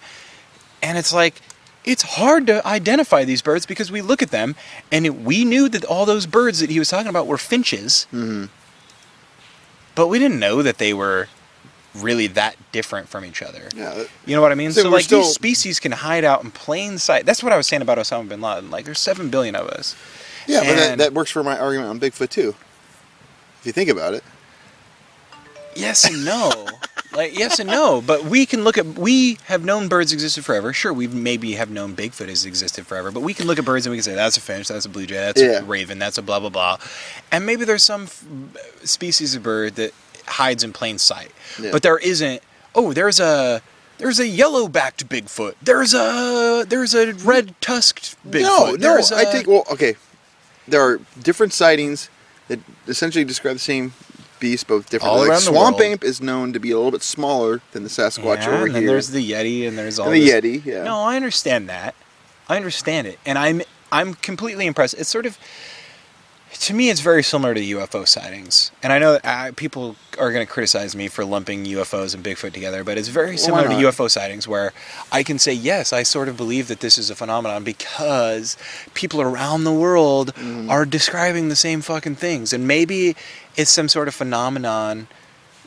[0.84, 1.41] and it's like
[1.86, 4.56] it's hard to identify these birds because we look at them
[4.91, 8.06] and it, we knew that all those birds that he was talking about were finches
[8.12, 8.45] hmm
[9.95, 11.28] but we didn't know that they were
[11.95, 14.04] really that different from each other Yeah.
[14.26, 16.52] you know what i mean So so, like still- these species can hide out in
[16.52, 19.56] plain sight that's what i was saying about osama bin laden like there's 7 billion
[19.56, 19.95] of us
[20.48, 22.54] Yeah, but that, that works for my argument on Bigfoot too.
[23.60, 24.24] If you think about it.
[25.76, 26.67] Yes and no.
[27.15, 30.73] like yes and no, but we can look at we have known birds existed forever.
[30.73, 33.86] Sure, we maybe have known Bigfoot has existed forever, but we can look at birds
[33.86, 35.60] and we can say that's a finch, that's a blue jay, that's Yeah.
[35.60, 36.78] a raven, that's a blah blah blah,
[37.32, 38.23] and maybe there's some f-
[38.84, 39.93] species of bird that
[40.28, 41.71] hides in plain sight, Yeah.
[41.71, 42.41] but there isn't.
[42.73, 43.62] Oh, there's a
[43.97, 45.54] there's a yellow-backed Bigfoot.
[45.62, 48.41] There's a there's a red-tusked Bigfoot.
[48.41, 48.78] no, no.
[48.78, 49.47] There's I a- think.
[49.47, 49.95] Well, okay.
[50.67, 52.10] there are different sightings
[52.47, 53.93] that essentially describe the same
[54.39, 55.12] beast, both different.
[55.13, 55.91] All like around the swamp world.
[55.93, 58.76] ape is known to be a little bit smaller than the Sasquatch Yeah, over and
[58.78, 58.88] here.
[58.88, 60.84] there's the Yeti, and there's all And the this- Yeti, yeah.
[60.84, 61.95] No, I understand that.
[62.48, 64.93] I understand it, and I'm I'm completely impressed.
[64.95, 65.38] It's sort of
[66.58, 70.32] to me, it's very similar to UFO sightings, and I know that uh, people are
[70.32, 73.82] going to criticize me for lumping UFOs and Bigfoot together, but it's very similar why
[73.82, 73.88] to?
[73.89, 74.71] UFO sightings, where
[75.12, 78.56] I can say yes, I sort of believe that this is a phenomenon because
[78.93, 80.69] people around the world Mm-hmm.
[80.69, 83.17] are describing the same fucking things, and maybe
[83.58, 85.08] it's some sort of phenomenon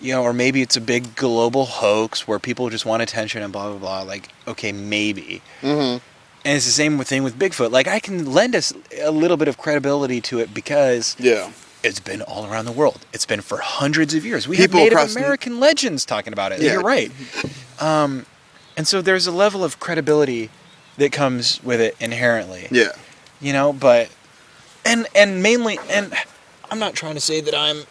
[0.01, 3.53] you know, or maybe it's a big global hoax where people just want attention and
[3.53, 4.03] blah blah blah.
[4.03, 5.42] Like, okay, maybe.
[5.61, 6.01] Mhm.
[6.44, 7.72] And it's the same thing with Bigfoot.
[7.72, 8.72] Like, I can lend us
[9.03, 11.51] a little bit of credibility to it because Yeah.
[11.83, 13.01] it's been all around the world.
[13.12, 14.46] It's been for hundreds of years.
[14.46, 16.61] We People have Native across the- American legends talking about it.
[16.62, 16.74] Yeah.
[16.74, 17.11] You're right.
[17.81, 18.24] Um,
[18.77, 20.48] and so there's a level of credibility
[20.96, 22.92] that comes with it inherently Yeah.
[23.40, 24.09] you know but
[24.85, 26.12] and and mainly and
[26.70, 27.83] i'm not trying to say that i'm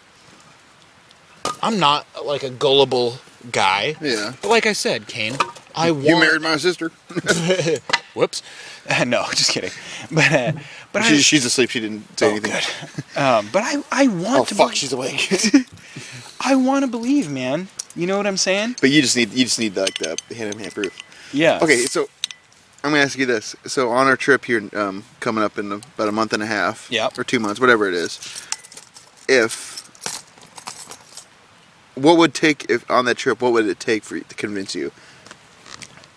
[1.62, 3.18] i'm not like a gullible
[3.52, 4.34] guy Yeah.
[4.42, 5.36] but like i said kane
[5.76, 6.92] i want You married my sister.
[8.14, 8.42] whoops
[9.06, 9.72] no just kidding
[10.12, 10.52] but uh,
[10.94, 11.70] but She, I, she's asleep.
[11.70, 12.52] She didn't say oh, anything.
[12.52, 13.18] good.
[13.22, 15.30] um, but i i want Oh to fuck, be- she's awake.
[16.42, 19.44] i want to believe man you know what i'm saying but you just need you
[19.46, 20.98] just need like the hand in hand proof.
[21.34, 22.08] yeah Okay, so
[22.84, 23.54] I'm gonna ask you this.
[23.66, 26.88] So on our trip here, um, coming up in about a month and a half,
[26.90, 28.18] yeah, or two months, whatever it is,
[29.28, 29.76] if
[31.96, 34.76] what would take if on that trip, what would it take for you to convince
[34.76, 34.92] you?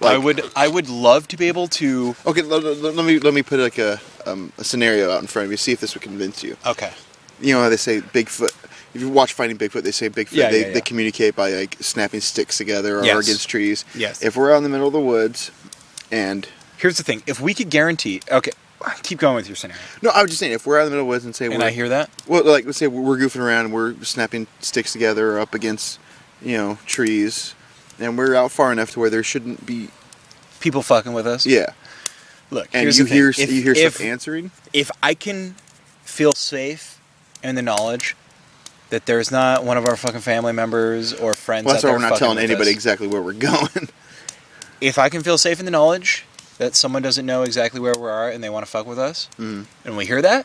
[0.02, 3.34] i would i would love to be able to Okay, let, let- let me let
[3.34, 5.58] me put like a um, a scenario out in front of you.
[5.58, 6.56] See if this would convince you.
[6.66, 6.92] okay
[7.40, 8.54] You know how they say Bigfoot.
[8.94, 10.32] If you watch Finding Bigfoot, they say Bigfoot.
[10.32, 10.72] Yeah, they, yeah, yeah.
[10.74, 13.26] they communicate by like snapping sticks together or Yes.
[13.26, 13.84] against trees.
[13.94, 14.22] Yes.
[14.22, 15.50] If we're out in the middle of the woods,
[16.10, 18.52] and here's the thing if we could guarantee okay
[19.02, 20.90] keep going with your scenario no, I was just saying, if we're out in the
[20.96, 23.18] middle of the woods and say and i hear that Well, like let's say we're
[23.18, 25.98] goofing around and we're snapping sticks together or up against,
[26.42, 27.54] you know, trees,
[27.98, 29.88] and we're out far enough to where there shouldn't be.
[30.60, 31.72] people fucking with us Yeah,
[32.50, 34.50] look and you hear If- you hear if, stuff answering.
[34.72, 35.56] if I can
[36.04, 36.98] feel safe
[37.42, 38.16] in the knowledge
[38.88, 41.64] that there's not one of our fucking family members or friends.
[41.66, 43.88] Well, that's out why there we're not telling anybody us, exactly where we're going.
[44.80, 46.24] If I can feel safe in the knowledge
[46.60, 49.28] that someone doesn't know exactly where we are and they want to fuck with us,
[49.38, 49.64] Mhm.
[49.86, 50.44] and we hear that,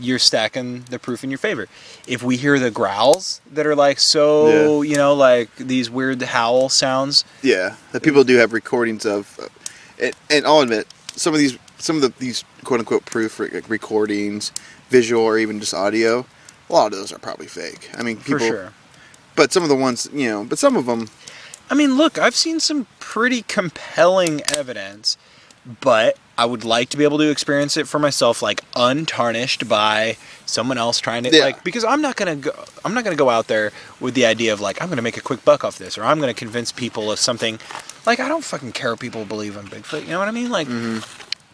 [0.00, 1.68] you're stacking the proof in your favor.
[2.08, 6.68] If we hear the growls that are like so, you know, like these weird howl
[6.70, 9.46] sounds, Yeah, that people do have recordings of, uh,
[10.02, 14.52] and, and I'll admit some of these some of the, these quote unquote proof recordings,
[14.90, 16.26] visual or even just audio.
[16.68, 17.88] A lot of those are probably fake.
[17.96, 18.72] I mean, people, for sure.
[19.34, 21.08] but some of the ones, you know, but some of them,
[21.70, 25.16] I mean, look, I've seen some pretty compelling evidence,
[25.80, 30.16] but I would like to be able to experience it for myself, like untarnished by
[30.46, 31.44] someone else trying to Yeah.
[31.44, 32.50] like because I'm not gonna go
[32.84, 35.20] I'm not gonna go out there with the idea of like I'm gonna make a
[35.20, 37.60] quick buck off this or I'm gonna convince people of something
[38.06, 40.02] like I don't fucking care if people believe in Bigfoot.
[40.02, 40.50] You know what I mean?
[40.50, 41.00] Like mm-hmm.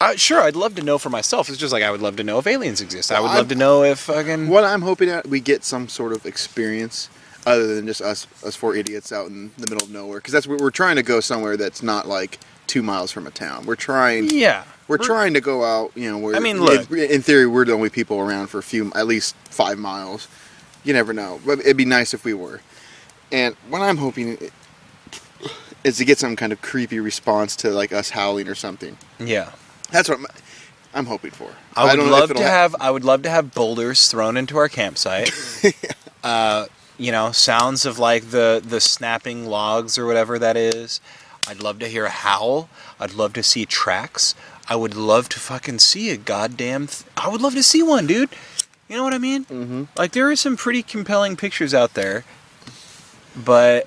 [0.00, 1.48] I, sure, I'd love to know for myself.
[1.48, 3.10] It's just like I would love to know if aliens exist.
[3.10, 5.88] I would Well, love to know if fucking what I'm hoping that we get some
[5.88, 7.08] sort of experience
[7.46, 10.46] other than just us us four idiots out in the middle of nowhere because that's
[10.46, 13.64] what we're trying to go somewhere that's not like two miles from a town.
[13.64, 14.28] We're trying.
[14.30, 14.64] yeah.
[14.88, 16.18] We're trying to go out, you know.
[16.18, 16.88] Where, I mean, look.
[16.92, 20.28] in, in theory, we're the only people around for a few, at least five miles.
[20.84, 22.60] You never know, but it'd be nice if we were.
[23.32, 24.38] And what I'm hoping
[25.82, 28.96] is to get some kind of creepy response to like us howling or something.
[29.18, 29.50] Yeah.
[29.90, 30.26] That's what I'm,
[30.94, 31.50] I'm hoping for.
[31.74, 32.76] I would if love to have.
[32.78, 35.32] I would love to have boulders thrown into our campsite.
[36.22, 36.66] uh,
[36.98, 41.00] you know, sounds of like the the snapping logs or whatever that is.
[41.48, 42.68] I'd love to hear a howl.
[42.98, 44.34] I'd love to see tracks.
[44.68, 46.88] I would love to fucking see a goddamn.
[46.88, 48.30] Th- I would love to see one, dude.
[48.88, 49.44] You know what I mean?
[49.44, 49.84] Mm-hmm.
[49.96, 52.24] Like there are some pretty compelling pictures out there,
[53.36, 53.86] but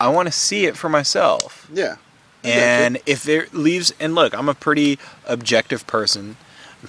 [0.00, 1.68] I want to see it for myself.
[1.72, 1.96] Yeah.
[2.44, 6.36] And if it leaves, and look, I'm a pretty objective person,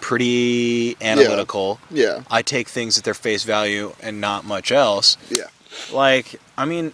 [0.02, 1.80] pretty analytical.
[1.92, 5.18] yeah, I take things at their face value and not much else.
[5.30, 5.48] yeah,
[5.92, 6.94] Like, I mean,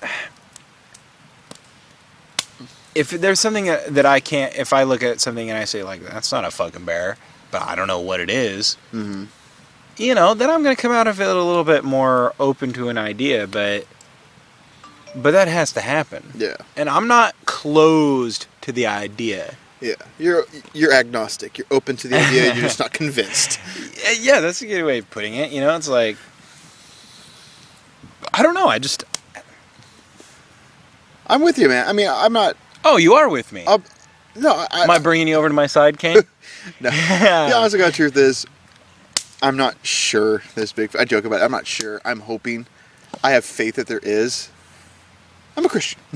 [2.93, 6.01] if there's something that I can't, if I look at something and I say, like,
[6.01, 7.17] that's not a fucking bear,
[7.51, 9.25] but I don't know what it is, hmm
[9.97, 12.73] you know, then I'm going to come out of it a little bit more open
[12.73, 13.87] to an idea, but.
[15.15, 16.33] But that has to happen.
[16.35, 19.55] yeah, And I'm not closed to the idea.
[19.81, 19.95] Yeah.
[20.19, 21.57] You're you're agnostic.
[21.57, 22.45] You're open to the idea.
[22.53, 23.59] you're just not convinced.
[24.19, 25.51] Yeah, that's a good way of putting it.
[25.51, 26.15] You know, it's like
[28.33, 28.67] I don't know.
[28.67, 29.03] I just
[31.27, 31.87] I'm with you, man.
[31.87, 32.55] I mean, I'm not.
[32.83, 33.63] oh, you are with me.
[33.65, 33.81] I'll,
[34.35, 36.17] no, I, Am I bringing you over to my side, Kane?
[36.79, 36.89] no.
[36.89, 37.47] Yeah.
[37.49, 38.45] The honest to God truth is,
[39.41, 40.95] I'm not sure this big.
[40.95, 41.43] I joke about it.
[41.43, 42.01] I'm not sure.
[42.05, 42.67] I'm hoping.
[43.23, 44.49] I have faith that there is.
[45.57, 45.99] I'm a Christian.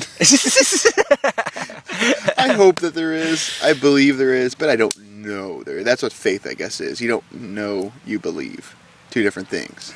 [2.37, 3.57] I hope that there is.
[3.63, 5.83] I believe there is, but I don't know there.
[5.83, 6.99] That's what faith, I guess, is.
[6.99, 8.75] You don't know, you believe.
[9.11, 9.93] Two different things.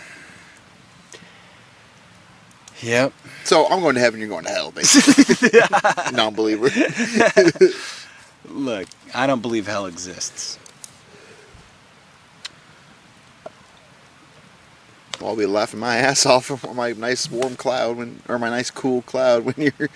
[2.81, 3.13] Yep.
[3.43, 4.19] So I'm going to heaven.
[4.19, 5.59] You're going to hell, basically.
[6.13, 6.69] Non-believer.
[8.49, 10.59] Look, I don't believe hell exists.
[15.27, 18.69] I'll be laughing my ass off on my nice warm cloud when, or my nice
[18.71, 19.89] cool cloud when you're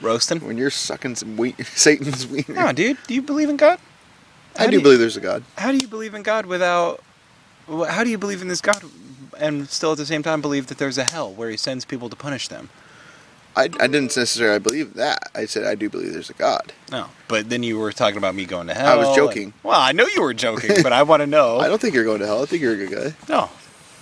[0.00, 0.40] Roasting?
[0.46, 2.54] when you're sucking some wheat, Satan's wiener.
[2.54, 2.98] No, dude.
[3.08, 3.80] Do you believe in God?
[4.56, 5.42] I do do you- believe there's a God.
[5.56, 7.02] How do you believe in God without?
[7.68, 8.82] How do you believe in this God
[9.38, 12.08] and still at the same time believe that there's a hell where He sends people
[12.10, 12.70] to punish them?
[13.56, 15.30] I, I didn't necessarily believe that.
[15.34, 16.72] I said I do believe there's a God.
[16.92, 18.86] No, but then you were talking about me going to hell.
[18.86, 19.52] I was and- joking.
[19.64, 21.58] well, I know you were joking, but I want to know.
[21.60, 22.42] I don't think you're going to hell.
[22.42, 23.16] I think you're a good guy.
[23.28, 23.50] No,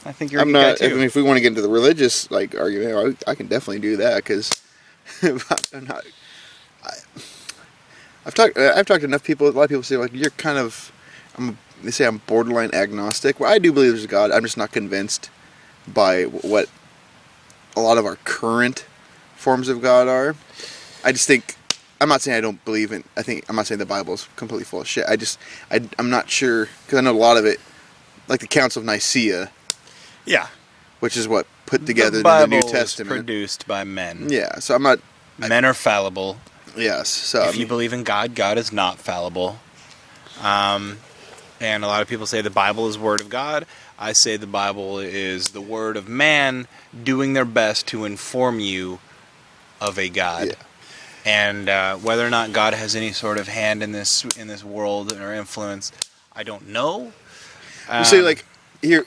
[0.06, 0.80] I think you're I'm not.
[0.82, 3.48] I mean, if we want to get into the religious like argument, I, I can
[3.48, 4.50] definitely do that because
[5.22, 6.04] I'm not.
[6.84, 6.92] I,
[8.24, 8.56] I've talked.
[8.56, 9.48] I've talked to enough people.
[9.48, 10.92] A lot of people say like you're kind of.
[11.36, 11.58] I'm.
[11.82, 13.40] They say I'm borderline agnostic.
[13.40, 14.30] Well, I do believe there's a God.
[14.30, 15.28] I'm just not convinced
[15.86, 16.68] by what
[17.76, 18.86] a lot of our current
[19.34, 20.36] forms of God are.
[21.04, 21.56] I just think.
[22.00, 23.02] I'm not saying I don't believe in.
[23.16, 25.04] I think I'm not saying the Bible's completely full of shit.
[25.08, 25.40] I just.
[25.68, 27.58] I, I'm not sure because I know a lot of it,
[28.28, 29.50] like the Council of Nicaea
[30.26, 30.48] yeah,
[31.00, 33.10] which is what put together the the, New Testament.
[33.10, 34.26] produced by men.
[34.28, 34.98] Yeah, so I'm not.
[35.38, 36.38] Men are fallible.
[36.76, 39.58] Yes, so I if you believe in God, God is not fallible.
[40.42, 40.98] Um,
[41.60, 43.66] and a lot of people say the Bible is Word of God.
[43.98, 46.66] I say the Bible is the Word of man
[47.02, 48.98] doing their best to inform you
[49.80, 50.48] of a God.
[50.48, 50.54] Yeah.
[51.24, 54.62] And uh, whether or not God has any sort of hand in this in this
[54.62, 55.92] world or influence,
[56.34, 57.12] I don't know.
[57.92, 58.44] you say Um, like
[58.82, 59.06] here.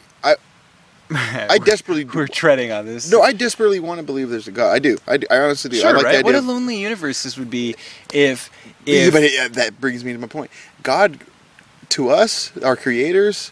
[1.12, 3.12] I desperately we're treading on this.
[3.12, 4.72] no, I desperately want to believe there's a God.
[4.74, 4.98] I do.
[5.08, 5.28] I, do.
[5.30, 5.78] I honestly do.
[5.78, 6.24] sure, I like right?
[6.24, 7.76] What a lonely universe this would be
[8.13, 8.50] if
[8.86, 10.52] Yeah, if but yeah, that brings me to my point.
[10.84, 11.19] God,
[11.89, 13.52] to us, our creators,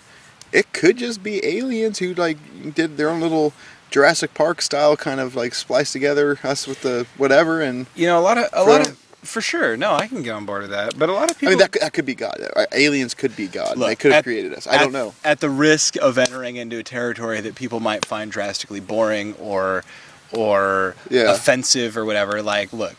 [0.51, 2.37] it could just be aliens who like
[2.75, 3.53] did their own little
[3.89, 8.19] Jurassic Park style kind of like splice together us with the whatever, and You know,
[8.19, 9.77] a lot of a lot of for sure.
[9.77, 10.97] No, I can get on board with that.
[10.97, 11.49] But a lot of people.
[11.49, 12.35] I mean that could- that could be God.
[12.55, 13.77] Uh, Aliens could be God.
[13.77, 14.65] Look, they could have at- created us.
[14.67, 15.13] I at- don't know.
[15.23, 19.83] At the risk of entering into a territory that people might find drastically boring or
[20.33, 21.31] or Yeah.
[21.31, 22.95] offensive or whatever, like, look,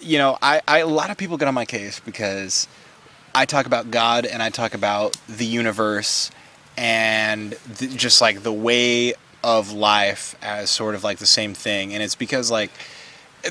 [0.00, 2.66] you know, I, I a lot of people get on my case because
[3.34, 6.30] I talk about God and I talk about the universe
[6.76, 11.94] and th- just like the way of life as sort of like the same thing,
[11.94, 12.70] and it's because like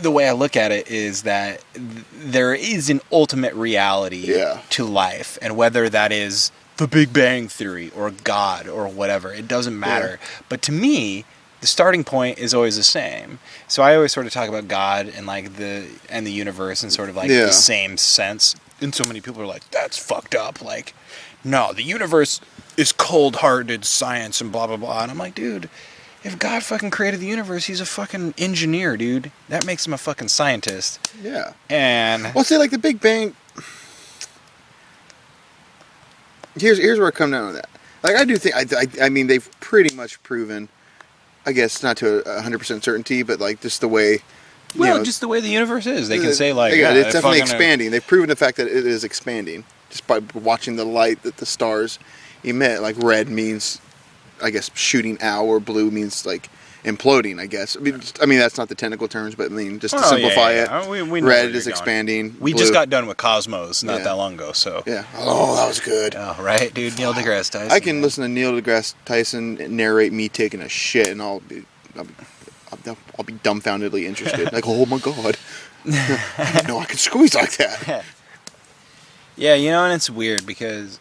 [0.01, 4.59] the way I look at it is that th- there is an ultimate reality Yeah.
[4.71, 9.47] to life, and whether that is the Big Bang Theory or God or whatever, it
[9.47, 10.19] doesn't matter.
[10.49, 11.25] But to me,
[11.61, 13.39] the starting point is always the same.
[13.67, 16.89] So I always sort of talk about God and like the and the universe in
[16.91, 17.45] sort of like Yeah.
[17.45, 18.55] the same sense.
[18.81, 20.93] And so many people are like, "That's fucked up." Like,
[21.43, 22.41] no, the universe
[22.75, 25.03] is cold-hearted science and blah blah blah.
[25.03, 25.69] And I'm like, dude.
[26.23, 29.31] If God fucking created the universe, he's a fucking engineer, dude.
[29.49, 31.11] That makes him a fucking scientist.
[31.21, 31.53] Yeah.
[31.69, 33.35] And Well, say like the Big Bang.
[36.55, 37.69] Here's here's where I come down on that.
[38.03, 40.69] Like I do think I, I I mean they've pretty much proven,
[41.45, 44.11] I guess not to a hundred percent certainty, but like just the way.
[44.13, 44.19] you
[44.77, 47.39] well, know, just the way the universe is, they can say like, yeah, it's definitely
[47.39, 47.91] expanding.
[47.91, 51.45] They've proven the fact that it is expanding just by watching the light that the
[51.45, 51.99] stars
[52.43, 52.81] emit.
[52.81, 53.81] Like red means,
[54.43, 56.49] I guess shooting out, or blue means like
[56.83, 57.39] imploding.
[57.39, 57.77] I guess.
[57.77, 60.01] I mean, just, I mean that's not the technical terms, but I mean just to
[60.03, 60.69] Oh, simplify yeah, it.
[60.69, 60.87] yeah.
[60.89, 61.71] We- we red is you're going.
[61.71, 62.35] expanding.
[62.39, 64.03] We blue- just got done with Cosmos not Yeah.
[64.03, 65.05] that long ago, so Yeah.
[65.17, 66.15] Oh, that was good.
[66.17, 66.97] oh, right, dude.
[66.97, 67.71] Neil deGrasse Tyson.
[67.71, 68.01] I can man.
[68.03, 71.63] listen to Neil deGrasse Tyson narrate me taking a shit, and I'll be,
[71.97, 72.11] I'll be,
[73.17, 74.51] I'll, be dumbfoundedly interested.
[74.53, 75.37] like, oh my god,
[76.67, 78.03] know I can squeeze like that.
[79.35, 80.99] Yeah, you know, and it's weird because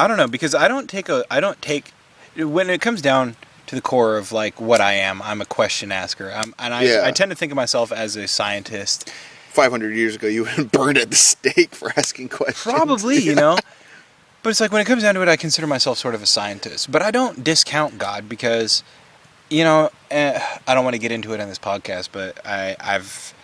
[0.00, 1.92] I don't know because I don't take a I don't take
[2.36, 3.36] when it comes down
[3.66, 5.20] to the core of like what I am.
[5.22, 6.32] I'm a question asker.
[6.34, 7.02] I'm, and I Yeah.
[7.04, 9.10] I tend to think of myself as a scientist.
[9.50, 12.74] Five hundred years ago, you would have burned at the stake for asking questions.
[12.74, 13.58] Probably, you know.
[14.42, 16.26] But it's like when it comes down to it, I consider myself sort of a
[16.26, 16.90] scientist.
[16.90, 18.82] But I don't discount God because,
[19.50, 22.74] you know, eh, I don't want to get into it on this podcast, but I,
[22.80, 23.34] I've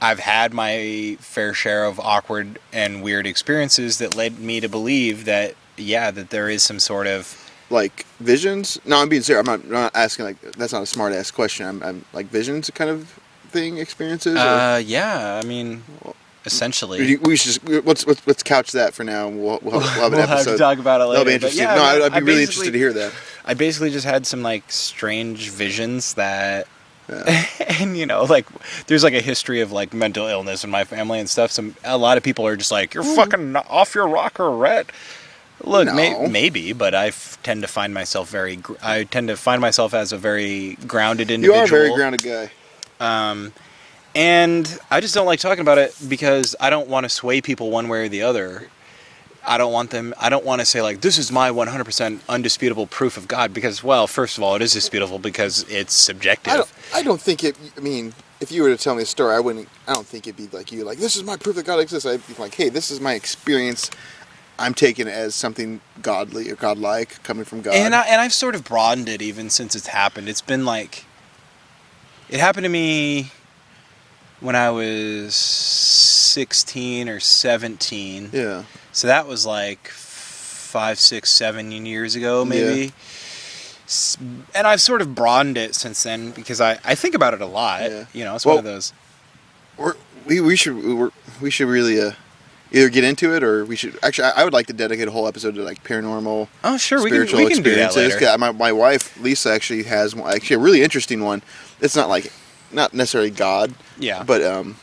[0.00, 5.24] I've had my fair share of awkward and weird experiences that led me to believe
[5.24, 8.78] that yeah, that there is some sort of like visions.
[8.84, 9.46] No, I'm being serious.
[9.46, 11.66] I'm not, I'm not asking like that's not a smart ass question.
[11.66, 13.08] I'm, I'm like visions kind of
[13.50, 14.36] thing experiences.
[14.36, 15.40] or- uh, yeah.
[15.42, 15.82] I mean,
[16.44, 17.16] essentially.
[17.16, 19.28] We should just, let's, let's let's couch that for now.
[19.28, 20.52] We'll, we'll, have, we'll have an We'll have episode.
[20.52, 21.18] to talk about it later.
[21.18, 21.62] That'll be interesting.
[21.64, 23.12] yeah, no, I'd, I'd be I really interested to hear that.
[23.44, 26.66] I basically just had some like strange visions that
[27.08, 27.46] Yeah.
[27.80, 28.46] and you know like
[28.86, 31.96] there's like a history of like mental illness in my family and stuff some a
[31.96, 34.92] lot of people are just like you're fucking off your rocker Rhett
[35.64, 39.36] look may, maybe but I f- tend to find myself very gr- I tend to
[39.36, 41.56] find myself as a very grounded individual.
[41.56, 42.50] You are a very grounded guy.
[43.00, 43.52] um,
[44.14, 47.70] and I just don't like talking about it because I don't want to sway people
[47.70, 48.68] one way or the other.
[49.46, 50.12] I don't want them.
[50.18, 53.82] I don't want to say like this is my 100% undisputable proof of God because,
[53.82, 56.52] well, first of all, it is disputable because it's subjective.
[56.52, 56.72] I don't.
[56.94, 57.56] I don't think it.
[57.76, 59.68] I mean, if you were to tell me a story, I wouldn't.
[59.86, 60.84] I don't think it'd be like you.
[60.84, 62.06] Like this is my proof that God exists.
[62.06, 63.90] I'd be like, hey, this is my experience.
[64.58, 67.74] I'm taking it as something godly or godlike coming from God.
[67.74, 70.28] And I, and I've sort of broadened it even since it's happened.
[70.28, 71.04] It's been like
[72.28, 73.30] it happened to me
[74.40, 78.30] when I was 16 or 17.
[78.32, 78.64] yeah.
[78.92, 82.92] So that was like five, six, seven years ago, maybe.
[83.86, 84.16] S
[84.54, 87.46] And I've sort of broadened it since then because I, I think about it a
[87.46, 87.82] lot.
[87.82, 88.04] Yeah.
[88.12, 88.92] You know, it's Well- one of those.
[89.76, 89.94] We're,
[90.26, 92.10] we we should we're, we should really uh,
[92.72, 94.24] either get into it or we should actually.
[94.28, 97.10] I, I would like to dedicate a whole episode to like paranormal Oh, sure, we
[97.10, 98.20] can, we can do that experiences.
[98.20, 98.38] later.
[98.38, 101.42] My, my wife Lisa actually has one, actually a really interesting one.
[101.80, 102.32] It's not like
[102.72, 104.22] not necessarily God, Yeah.
[104.22, 104.76] but um,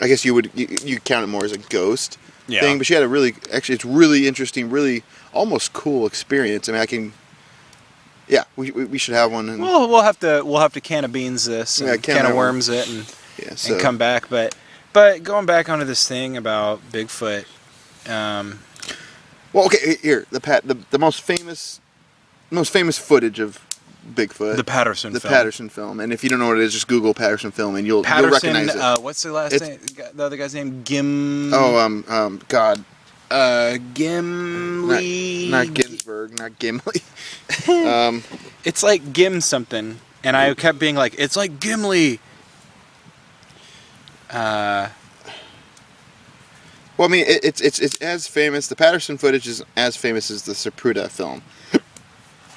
[0.00, 2.18] I guess you would you, you count it more as a ghost
[2.48, 2.60] yeah.
[2.60, 2.78] thing.
[2.78, 6.68] But she had a really actually it's really interesting, really almost cool experience.
[6.68, 7.12] I mean, I can.
[8.28, 9.48] Yeah, we, we, should have one.
[9.48, 12.16] And, Well, we'll have to we'll have to can of beans this and Yeah, can,
[12.16, 14.30] can of of worms it and, yeah, so and come back.
[14.30, 14.54] But
[14.92, 17.44] but going back onto this thing about Bigfoot,
[18.10, 18.60] um,
[19.52, 19.96] well, okay.
[20.02, 21.80] Here, the pat the, the most famous,
[22.50, 23.58] most famous footage of
[24.14, 25.32] Bigfoot, the Patterson the film.
[25.34, 26.00] Patterson film.
[26.00, 28.04] And if you don't know what it is, just Google Patterson film, and you'll you'll
[28.04, 28.52] Patterson.
[28.54, 28.80] recognize it.
[28.80, 30.10] Uh, what's the last It's- name?
[30.14, 30.82] The other guy's name?
[30.84, 31.52] Gim.
[31.54, 32.84] oh, um, um, God,
[33.30, 35.48] Uh, Gimli.
[35.50, 37.02] not Ginsburg, not Gimli.
[37.68, 38.22] um,
[38.64, 42.18] It's like Gim something, and I kept being like, it's like Gimli.
[44.32, 44.88] Uh,
[46.96, 48.68] well, I mean, it, it's it's it's as famous.
[48.68, 51.42] The Patterson footage is as famous as the Zapruder film.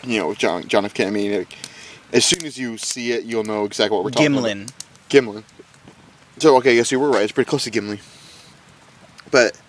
[0.03, 0.93] you know, John John F.
[0.93, 1.25] Kennedy.
[1.25, 1.57] I mean, like,
[2.13, 4.45] as soon as you see it, you'll know exactly what we're talking about.
[4.45, 4.71] Gimlin.
[5.09, 5.43] Gimlin.
[6.37, 7.23] So okay, yes, you were right.
[7.23, 7.99] It's pretty close to Gimli.
[9.31, 9.59] But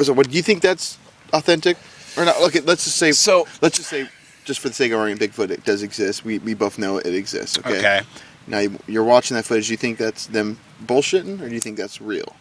[0.00, 0.98] so, what do you think that's
[1.32, 1.76] authentic
[2.16, 2.40] or not?
[2.42, 3.12] Okay, let's just say.
[3.12, 4.08] So let's just say,
[4.44, 6.24] just for the sake of arguing, Bigfoot it does exist.
[6.24, 7.58] We we both know it exists.
[7.58, 7.78] Okay.
[7.78, 8.00] okay.
[8.46, 9.66] Now you- you're watching that footage.
[9.66, 12.36] Do you think that's them bullshitting, or do you think that's real?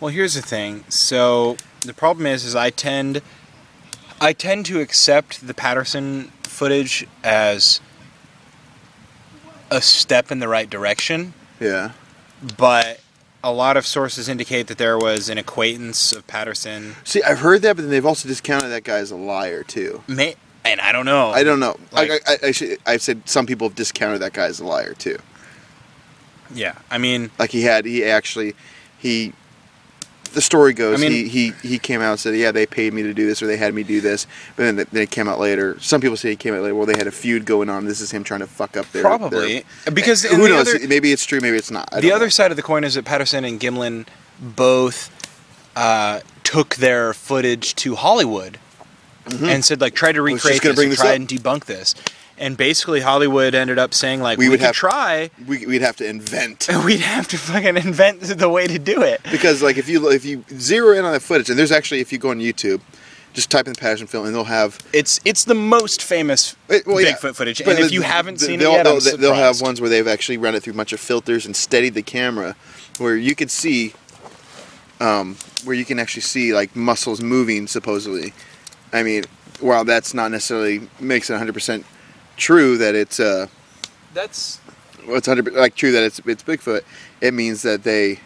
[0.00, 0.84] Well, here's the thing.
[0.88, 3.22] So the problem is, is I tend,
[4.20, 7.80] I tend to accept the Patterson footage as
[9.70, 11.90] a step in the right direction, Yeah.
[12.56, 13.00] but
[13.42, 16.96] a lot of sources indicate that there was an acquaintance of Patterson.
[17.04, 20.02] See, I've heard that, but then they've also discounted that guy as a liar too.
[20.06, 21.30] May, and I don't know.
[21.30, 21.76] I don't know.
[21.92, 24.64] Like- I, I, I should, I've said some people have discounted that guy as a
[24.64, 25.18] liar too.
[26.54, 28.54] Yeah, I mean, Like he had, he actually,
[28.98, 29.32] he.
[30.34, 31.28] The story goes, I mean- he,
[31.62, 33.56] he he came out and said, "Yeah, they paid me to do this, or they
[33.56, 35.78] had me do this." But then they came out later.
[35.78, 36.74] Some people say he came out later.
[36.74, 37.84] Well, they had a feud going on.
[37.84, 40.74] This is him trying to fuck up their probably because their- in who knows?
[40.74, 41.38] other- maybe it's true.
[41.40, 41.88] Maybe it's not.
[41.92, 42.30] I the other know.
[42.30, 44.06] side of the coin is that Patterson and Gimlin
[44.40, 45.08] both
[45.76, 48.58] uh, took their footage to Hollywood
[49.26, 51.16] and said like try to recreate this bring and this try up.
[51.16, 51.94] and debunk this.
[52.36, 55.82] And basically Hollywood ended up saying like We we, would could have- try, we, we'd
[55.82, 59.20] have to invent we'd have to fucking invent the way to do it.
[59.30, 62.12] because, like, if you if you zero in on the footage, and there's actually if
[62.12, 62.80] you go on YouTube,
[63.34, 66.86] just type in the Patterson film, and they'll have It's it's the most famous It-
[66.86, 67.12] well, yeah.
[67.12, 69.80] Bigfoot footage, But and if you haven't the- seen it yet, they'll, they'll have ones
[69.80, 72.56] where they've actually run it through a bunch of filters and steadied the camera,
[72.98, 73.92] where you could see,
[75.00, 77.66] um, where you can actually see like muscles moving.
[77.66, 78.32] Supposedly,
[78.94, 79.24] I mean,
[79.60, 81.84] while that's not necessarily makes it 100 percent
[82.38, 83.48] true that it's uh,
[84.14, 84.60] That's
[85.06, 86.82] well, it's 100 like true that it's it's Bigfoot.
[87.20, 88.20] It means that they.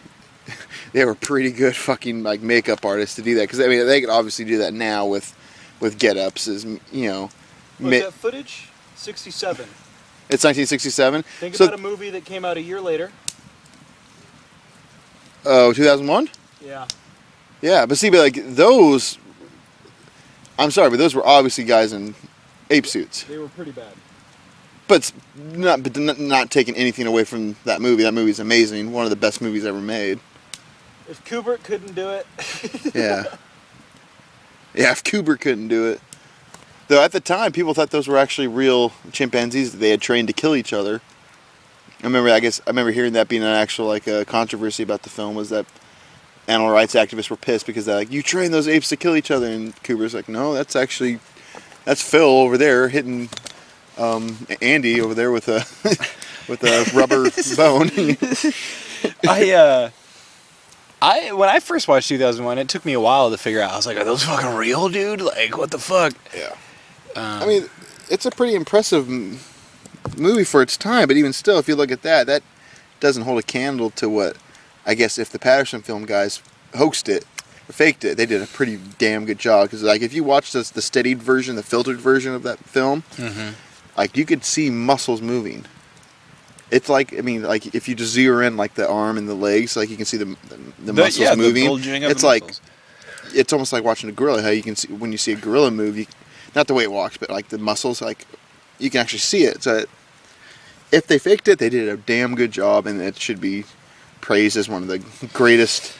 [0.91, 4.01] They were pretty good fucking like makeup artists to do that because I mean they
[4.01, 5.35] could obviously do that now with
[5.79, 7.29] with get ups as you know
[7.77, 8.69] mi- footage?
[8.95, 9.65] Sixty-seven.
[10.29, 13.11] it's 1967 Think So- about a movie that came out a year later.
[15.45, 16.29] Oh, 2001?
[16.65, 16.87] Yeah.
[17.61, 19.19] Yeah, but see, but like those,
[20.59, 22.13] I'm sorry, but those were obviously guys in
[22.69, 23.23] ape suits.
[23.23, 23.93] They were pretty bad.
[24.87, 28.03] But not, but not, taking anything away from that movie.
[28.03, 28.91] That movie's amazing.
[28.91, 30.19] One of the best movies ever made.
[31.07, 32.25] If Kubrick couldn't do it,
[32.95, 33.23] Yeah.
[34.73, 36.01] yeah, if Kubrick couldn't do it.
[36.87, 40.27] Though at the time, people thought those were actually real chimpanzees that they had trained
[40.27, 41.01] to kill each other.
[42.01, 42.29] I remember.
[42.31, 45.35] I guess I remember hearing that being an actual like uh, controversy about the film
[45.35, 45.65] was that
[46.49, 49.31] animal rights activists were pissed because they're like, "You train those apes to kill each
[49.31, 51.19] other," and Cooper's like, "No, that's actually
[51.85, 53.29] that's Phil over there hitting
[53.97, 55.65] um, Andy over there with a
[56.49, 57.89] with a rubber bone."
[59.29, 59.89] I uh,
[61.01, 63.71] I when I first watched 2001, it took me a while to figure out.
[63.71, 65.21] I was like, "Are those fucking real, dude?
[65.21, 66.55] Like, what the fuck?" yeah.
[67.15, 67.69] Um, I mean,
[68.09, 69.07] it's a pretty impressive
[70.17, 72.43] movie for its time, but even still, if you look at that, that
[72.99, 74.35] doesn't hold a candle to what
[74.89, 76.41] I guess if the Patterson film guys
[76.75, 77.23] hoaxed it
[77.71, 79.67] faked it, they did a pretty damn good job.
[79.67, 83.03] Because like if you watch this, the steadied version, the filtered version of that film,
[83.15, 83.53] mhm.
[83.95, 85.65] like you could see muscles moving.
[86.71, 89.35] It's like I mean, like if you just zero in like the arm and the
[89.35, 91.67] legs, like you can see the the, the muscles yeah, the moving.
[92.03, 92.61] of it's the like muscles.
[93.35, 94.41] it's almost like watching a gorilla.
[94.41, 96.07] How you can see when you see a gorilla move, you,
[96.55, 98.25] not the way it walks, but like the muscles, like
[98.79, 99.61] you can actually see it.
[99.61, 99.85] So
[100.91, 103.65] if they faked it, they did a damn good job, and it should be
[104.21, 104.99] praised as one of the
[105.33, 105.93] greatest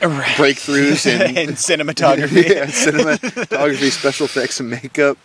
[0.00, 2.48] breakthroughs in, in cinematography.
[2.54, 5.18] yeah, cinematography, special effects, and makeup.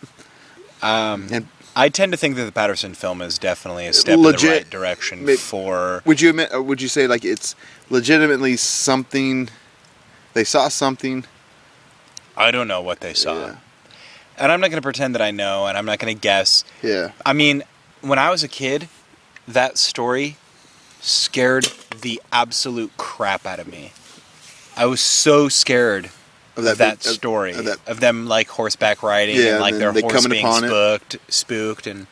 [0.82, 4.22] Um, And I tend to think that the Patterson film is definitely a step in
[4.22, 6.02] the right direction ma- for.
[6.04, 6.50] would you admit?
[6.64, 7.54] Would you say like it's
[7.90, 9.48] legitimately something?
[10.34, 11.24] They saw something.
[12.36, 13.56] I don't know what they saw, Yeah.
[14.38, 16.64] and I'm not going to pretend that I know, and I'm not going to guess.
[16.82, 17.10] Yeah.
[17.26, 17.62] I mean,
[18.00, 18.88] when I was a kid,
[19.46, 20.36] that story
[21.00, 21.64] scared
[22.02, 23.92] the absolute crap out of me.
[24.76, 26.06] I was so scared
[26.56, 29.72] Of of that, big- story of that- of them like horseback riding Yeah, and like
[29.72, 30.68] and their horse being upon it.
[30.68, 32.06] spooked, spooked, and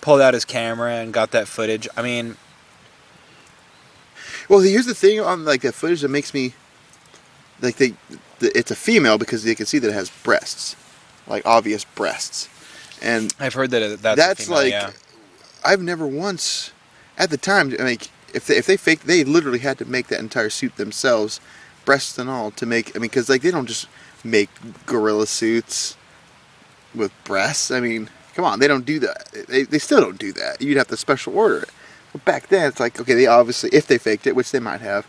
[0.00, 1.88] pulled out his camera and got that footage.
[1.96, 2.36] I mean,
[4.48, 6.54] Well, here's the thing on like that footage that makes me
[7.60, 7.94] like they,
[8.38, 10.76] the, it's a female because they can see that it has breasts,
[11.26, 12.48] like obvious breasts,
[13.02, 14.90] and I've heard that that's, that's female, like yeah.
[15.64, 16.70] I've never once
[17.18, 20.20] at the time like if they if they faked they literally had to make that
[20.20, 21.40] entire suit themselves,
[21.84, 23.88] breasts and all to make I mean because like they don't just
[24.24, 24.50] make
[24.86, 25.96] gorilla suits
[26.94, 27.70] with breasts.
[27.70, 29.28] I mean, come on, they don't do that.
[29.48, 30.60] They they still don't do that.
[30.60, 31.70] You'd have to special order it.
[32.12, 34.80] But back then, it's like okay, they obviously if they faked it, which they might
[34.80, 35.06] have,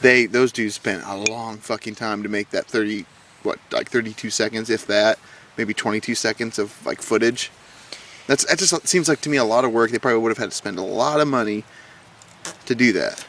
[0.00, 3.06] they those dudes spent a long fucking time to make that thirty
[3.42, 5.18] what like thirty two seconds, if that,
[5.56, 7.50] maybe twenty two seconds of like footage.
[8.26, 9.90] That's that just seems like to me a lot of work.
[9.90, 11.64] They probably would have had to spend a lot of money
[12.66, 13.24] to do that.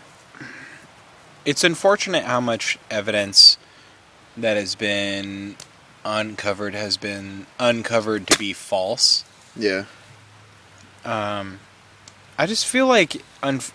[1.46, 3.58] It's unfortunate how much evidence
[4.38, 5.58] that has been
[6.06, 9.26] uncovered has been uncovered to be false.
[9.56, 9.86] Yeah,
[11.04, 11.62] Um,
[12.38, 13.24] I just feel like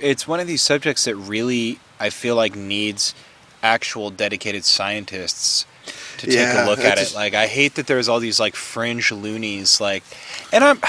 [0.01, 3.15] it's one of these subjects that really I feel like needs
[3.63, 5.67] actual dedicated scientists
[6.19, 7.13] to take Yeah, a look at it.
[7.15, 10.05] Like I hate that there's all these like fringe loonies like,
[10.53, 10.81] and I'm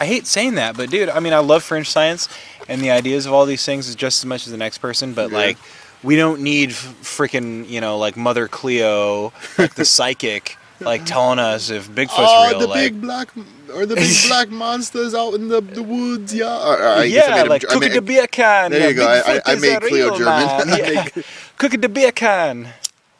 [0.00, 2.28] I hate saying that, but dude, I mean I love fringe science
[2.68, 5.12] and the ideas of all these things is just as much as the next person,
[5.14, 5.36] but Yeah.
[5.38, 5.58] like
[6.02, 10.56] we don't need freaking you know like Mother Cleo, like the psychic.
[10.78, 13.30] Like telling us if Bigfoot's oh, real, the like big black
[13.72, 16.34] or the big black monsters out in the, the woods.
[16.34, 18.72] Yeah, Or- or I I yeah, like I cooking made- the beer can.
[18.72, 19.06] There you go.
[19.08, 20.68] I- I- I made Cleo real German.
[20.68, 20.68] man.
[21.16, 21.24] I
[21.56, 22.68] cooking the beer can.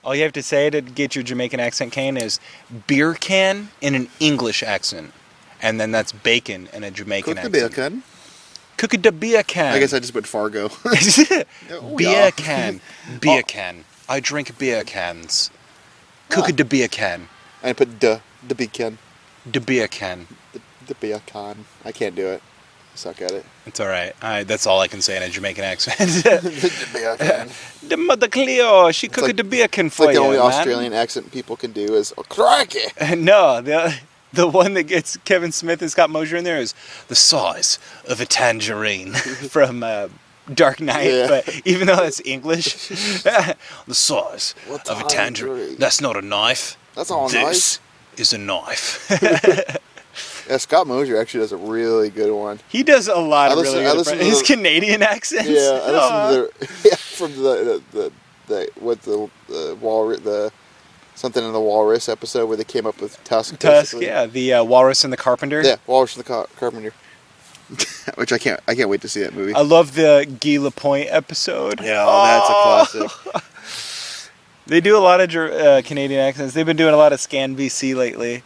[0.05, 2.41] All you have to say to get your Jamaican accent Kane is
[2.87, 5.15] beer can in an English accent,
[5.63, 7.75] and then that's bacon in a Jamaican Cook the accent.
[7.75, 8.03] beer can.
[8.77, 9.75] Cooking the beer can.
[9.75, 10.69] I guess I just put Fargo.
[11.71, 12.81] Oh, beer can.
[13.21, 13.47] Beer Oh.
[13.47, 13.85] can.
[14.09, 15.51] I drink beer cans.
[16.29, 17.29] Cooking the beer can.
[17.63, 18.99] I put the the big can.
[19.51, 20.27] The beer can.
[20.53, 21.65] The, the beer can.
[21.85, 22.43] I can't do it.
[22.93, 23.45] I suck at it.
[23.67, 24.15] It's all right.
[24.23, 25.99] I, that's all I can say in a Jamaican accent.
[25.99, 27.51] the beer can.
[27.89, 30.47] the mother Cleo, she cooking like- the beer can It's for like the only man.
[30.47, 32.81] Australian accent people can do is oh, crikey.
[33.17, 33.95] No, the
[34.43, 36.75] the one that gets Kevin Smith and Scott Mosier in there is
[37.09, 37.79] the size
[38.09, 39.13] of a tangerine
[39.51, 40.09] from uh,
[40.53, 41.11] Dark Knight.
[41.13, 41.27] Yeah.
[41.29, 42.89] But even though that's English,
[43.23, 43.57] the
[43.95, 45.77] size What of a tangerine.
[45.79, 46.77] That's not a knife.
[46.95, 47.81] That's all this
[48.17, 49.07] is a knife.
[50.49, 52.61] Yeah, Scott Mosier actually does a really good one.
[52.69, 54.19] he does a lot I of listen- really good.
[54.25, 55.49] His the- Canadian accents.
[55.49, 58.13] Yeah, I to the yeah, from the the, the,
[58.47, 60.53] the what the the walrus the
[61.17, 63.59] something in the walrus episode where they came up with Tusk.
[63.59, 63.63] Tusk.
[63.93, 64.07] basically.
[64.07, 65.63] Yeah, the uh, Walrus and the Carpenter.
[65.63, 66.93] Yeah, Walrus and the Car- Carpenter.
[68.15, 69.53] Which I can't I can't wait to see that movie.
[69.53, 71.81] I love the Guy Lapointe episode.
[71.83, 73.43] yeah, oh, that's a classic.
[74.69, 76.53] They do a lot of uh, Canadian accents.
[76.55, 78.43] They've been doing a lot of Scan BC lately,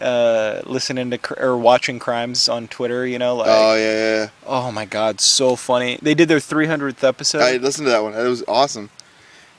[0.00, 3.04] uh, listening to cr- or watching crimes on Twitter.
[3.04, 5.98] You know, like oh yeah, yeah, oh my god, so funny.
[6.00, 7.42] They did their 300th episode.
[7.42, 8.14] I listened to that one.
[8.14, 8.90] It was awesome.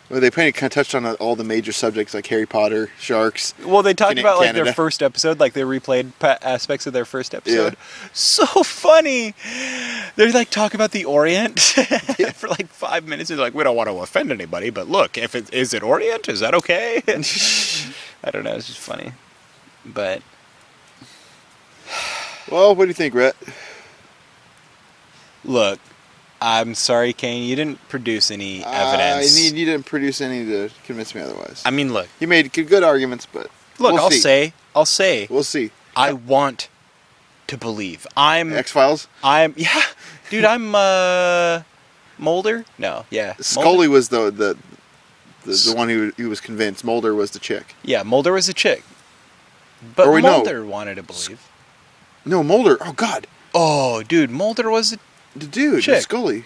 [0.10, 3.56] Well, they kind of touched on all the major subjects like Harry Potter, sharks.
[3.66, 7.34] Well, they talked about like their first episode, like they replayed aspects of their first
[7.34, 7.76] episode.
[8.14, 9.34] So funny.
[10.16, 11.60] They like talk about the Orient
[12.36, 13.30] for like five minutes.
[13.30, 16.30] They're like, we don't want to offend anybody, but look, if it is it Orient,
[16.30, 17.02] is that okay?
[18.24, 18.54] I don't know.
[18.54, 19.12] It's just funny,
[19.86, 20.22] but
[22.52, 23.36] Well, what do you think, Rhett?
[25.44, 25.80] look,
[26.42, 27.48] I'm sorry, Kane.
[27.48, 29.36] You didn't produce any evidence.
[29.36, 31.64] I need you didn't produce any to convince me otherwise.
[31.66, 33.94] I mean, look, you made good, arguments, but look.
[33.94, 34.20] we'll I'll see.
[34.20, 35.72] say, I'll say, we'll see.
[35.96, 36.68] I want
[37.48, 38.06] to believe.
[38.18, 39.08] I'm X Files.
[39.24, 39.82] I'm yeah,
[40.30, 40.46] dude.
[40.46, 41.62] I'm uh,
[42.18, 42.66] Mulder.
[42.78, 43.44] No, yeah, Mulder?
[43.44, 44.58] Scully was the the
[45.46, 46.84] the, the one who who was convinced.
[46.84, 47.76] Mulder was the chick.
[47.84, 48.84] Yeah, Mulder was the chick,
[49.96, 51.48] but Or we know- wanted to believe.
[52.26, 52.78] No, Mulder.
[52.82, 54.94] Oh God, Oh, dude, Mulder was.
[54.94, 54.98] A,
[55.36, 56.02] the dude, Chick.
[56.02, 56.46] Scully.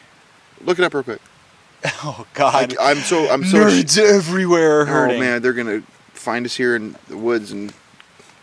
[0.64, 1.22] Look it up real quick.
[2.04, 3.58] oh God, I'm so I'm so.
[3.58, 5.20] nerds everywhere oh hurting.
[5.20, 5.82] man, they're gonna
[6.14, 7.74] find us here in the woods and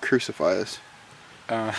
[0.01, 0.79] crucify us.
[1.49, 1.73] Uh,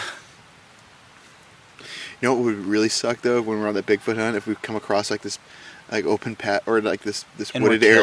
[2.21, 4.55] You know what would really suck though when we're on that Bigfoot hunt if we
[4.55, 5.37] come across like this
[5.91, 8.01] like open pat or like this this and wooded area.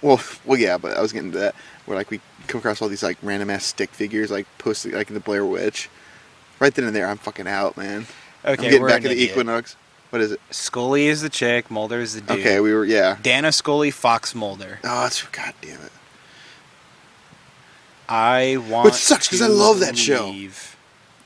[0.00, 1.54] Well, well, yeah, but I was getting to that
[1.86, 5.08] where like we come across all these like random ass stick figures like posted like
[5.08, 5.88] in the Blair Witch.
[6.60, 8.06] Right then and there, I'm fucking out, man.
[8.44, 9.30] I'm Okay, getting we're back to the idiot.
[9.30, 9.76] Equinox.
[10.10, 10.40] What is it?
[10.50, 11.70] Scully is the chick.
[11.70, 12.40] Mulder is the dude.
[12.40, 13.18] Okay, we were yeah.
[13.22, 14.80] Dana Scully, Fox Mulder.
[14.84, 15.92] Oh, it's god damn it.
[18.08, 18.86] I want.
[18.86, 20.34] Which sucks because I love that show.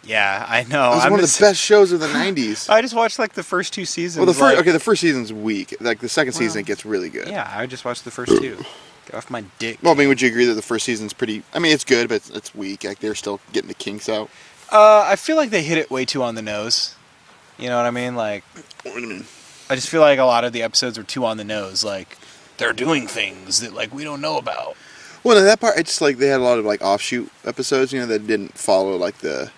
[0.04, 0.92] Yeah, I know.
[0.92, 2.68] It was I'm one of the best shows of the '90s.
[2.68, 4.18] I just watched like the first two seasons.
[4.18, 5.76] well, the first like- okay, the first season's weak.
[5.80, 7.28] Like the second Well, season, it gets really good.
[7.28, 8.56] Yeah, I just watched the first two.
[9.06, 9.78] Get off my dick.
[9.82, 11.44] Well, I mean, would you agree that the first season's pretty?
[11.54, 12.82] I mean, it's good, but it's, it's weak.
[12.82, 14.28] Like they're still getting the kinks out.
[14.72, 16.96] Uh, I feel like they hit it way too on the nose.
[17.58, 18.16] You know what I mean?
[18.16, 18.44] Like,
[18.82, 19.24] What do you mean?
[19.70, 21.84] I just feel like a lot of the episodes were too on the nose.
[21.84, 22.18] Like,
[22.58, 24.76] they're doing things that like we don't know about.
[25.24, 28.00] Well, no, that part, it's like they had a lot of like offshoot episodes, you
[28.00, 29.50] know, that didn't follow like the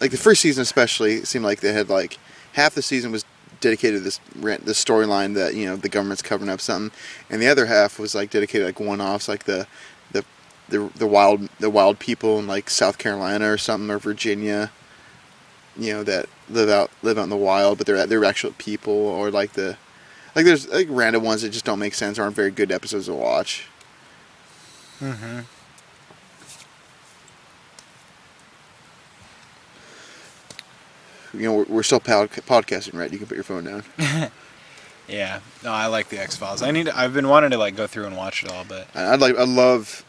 [0.00, 1.14] like the first season, especially.
[1.14, 2.18] It seemed like they had like
[2.52, 3.24] half the season was
[3.60, 6.96] dedicated to this rant- this storyline that you know the government's covering up something,
[7.28, 9.66] and the other half was like dedicated like one offs, like the
[10.12, 10.24] the
[10.68, 14.70] the the wild the wild people in like South Carolina or something or Virginia,
[15.76, 18.92] you know, that live out live out in the wild, but they're they're actual people
[18.92, 19.76] or like the
[20.34, 23.14] like there's like random ones that just don't make sense, aren't very good episodes to
[23.14, 23.66] watch.
[25.00, 25.40] Mm-hmm.
[31.32, 33.10] you know, we're, we're still pod- podcasting, right?
[33.10, 33.84] You can put your phone down.
[35.10, 35.40] Yeah.
[35.64, 36.62] No, I like the X Files.
[36.62, 36.86] I need.
[36.86, 39.36] To, I've been wanting to like go through and watch it all, but I'd like,
[39.36, 40.04] I love.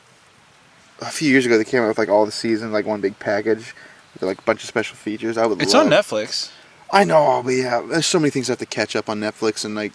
[1.00, 3.18] A few years ago, they came out with like all the seasons, like one big
[3.18, 3.74] package,
[4.20, 5.38] like a bunch of special features.
[5.38, 5.52] I would.
[5.52, 5.64] Love it.
[5.64, 5.86] It's love.
[5.86, 6.52] on Netflix.
[6.92, 9.64] I know, but yeah, there's so many things I have to catch up on Netflix,
[9.64, 9.94] and like,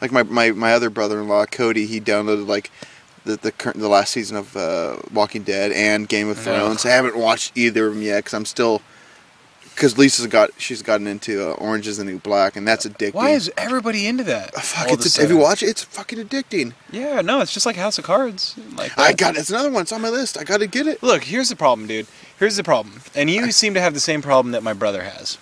[0.00, 2.70] like my my, my other brother-in-law Cody, he downloaded like
[3.24, 6.38] the the current the last season of uh, Walking Dead and Game of.
[6.38, 6.84] Thrones.
[6.84, 8.82] I haven't watched either of them yet because I'm still.
[9.74, 13.14] Because Lisa's got she's gotten into uh, Orange is the New Black, and that's addicting.
[13.14, 14.56] Why is everybody into that?
[14.56, 14.86] Uh, fuck?
[14.86, 15.66] all of a It's, have you watched it?
[15.66, 16.74] It's fucking addicting.
[16.92, 17.22] Yeah.
[17.22, 18.54] No, it's just like House of Cards.
[18.76, 19.82] Like I got it's another one.
[19.82, 20.38] It's on my list.
[20.38, 21.02] I got to get it.
[21.02, 22.06] Look, here's the problem, dude.
[22.38, 25.38] Here's the problem, and you seem to have the same problem that my brother has.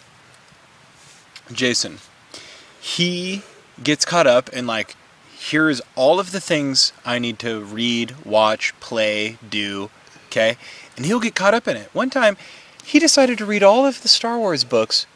[1.50, 1.98] Jason,
[2.80, 3.42] he
[3.82, 4.94] gets caught up in like,
[5.34, 9.90] here's all of the things I need to read, watch, play, do,
[10.26, 10.58] okay,
[10.96, 11.88] and he'll get caught up in it.
[11.94, 12.36] One time,
[12.84, 15.06] he decided to read all of the Star Wars books,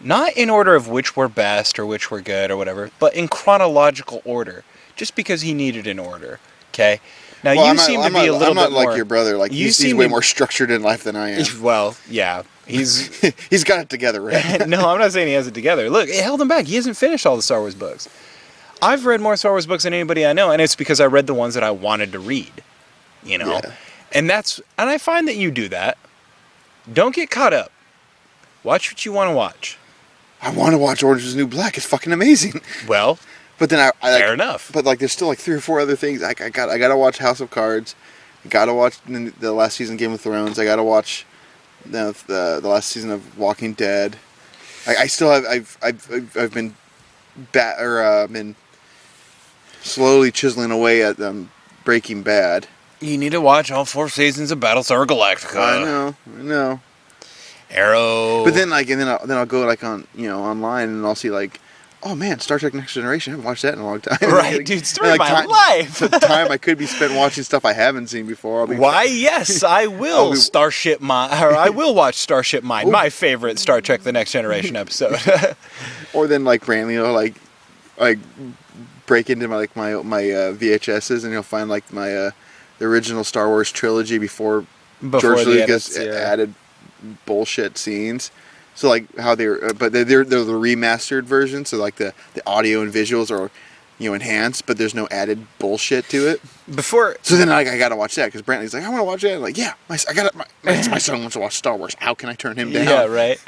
[0.00, 3.28] not in order of which were best or which were good or whatever, but in
[3.28, 4.64] chronological order,
[4.96, 6.40] just because he needed an order.
[6.70, 7.00] Okay.
[7.46, 8.96] Now Well, you I'm seem to be a little I'm not bit like more.
[8.96, 9.36] your brother.
[9.38, 11.44] Like You he's, he's seem way to- more structured in life than I am.
[11.62, 13.06] Well, yeah, he's.
[13.50, 14.66] he's got it together, right?
[14.68, 15.88] no, I'm not saying he has it together.
[15.88, 16.66] Look, it held him back.
[16.66, 18.08] He hasn't finished all the Star Wars books.
[18.82, 21.28] I've read more Star Wars books than anybody I know, and it's because I read
[21.28, 22.52] the ones that I wanted to read.
[23.24, 23.72] You know, Yeah.
[24.12, 25.98] and that's and I find that you do that.
[26.92, 27.70] Don't get caught up.
[28.64, 29.78] Watch what you want to watch.
[30.42, 31.76] I want to watch Orange is the New Black.
[31.76, 32.60] It's fucking amazing.
[32.88, 33.18] Well,
[33.58, 34.70] But then I, I like, fair enough.
[34.72, 36.20] But like, there's still like three or four other things.
[36.20, 37.94] Like, I got I got to watch House of Cards.
[38.44, 40.58] I got to watch the, the last season of Game of Thrones.
[40.58, 41.24] I got to watch
[41.84, 44.16] the, the the last season of Walking Dead.
[44.86, 46.76] I, I still have I've I've I've, I've been
[47.52, 48.56] bat or uh, been
[49.80, 51.50] slowly chiseling away at um,
[51.84, 52.68] Breaking Bad.
[53.00, 55.80] You need to watch all four seasons of Battlestar Galactica.
[55.80, 56.80] I know, I know.
[57.70, 58.44] Arrow.
[58.44, 61.06] But then like and then I'll, then I'll go like on you know online and
[61.06, 61.58] I'll see like.
[62.08, 63.32] Oh man, Star Trek Next Generation!
[63.32, 64.16] I haven't watched that in a long time.
[64.30, 65.98] right, dude, story like, of my time- life.
[65.98, 68.64] the time I could be spent watching stuff I haven't seen before.
[68.68, 69.02] Be Why?
[69.26, 70.16] Yes, I will.
[70.26, 74.12] I'll be- Starship Mine, or I will watch Starship Mine, my favorite Star Trek: The
[74.12, 75.16] Next Generation episode.
[76.14, 77.34] Or then like randomly, you know, like
[77.98, 78.18] like
[79.06, 82.30] break into my like my my uh, VHSs and you'll find like my uh,
[82.78, 84.64] the original Star Wars trilogy before,
[85.00, 86.20] Before George Lucas edits, yeah.
[86.20, 86.54] added
[87.26, 88.30] bullshit scenes.
[88.76, 91.64] So like how they're, uh, but they're, they're they're the remastered version.
[91.64, 93.50] So like the the audio and visuals are,
[93.98, 96.42] you know, enhanced, but there's no added bullshit to it.
[96.74, 99.22] Before So then like I gotta watch that because Brantley's like I want to watch
[99.22, 99.34] that.
[99.36, 101.96] I'm like yeah, my, I got my, my my son wants to watch Star Wars.
[101.98, 102.84] How can I turn him down?
[102.84, 103.40] yeah, right.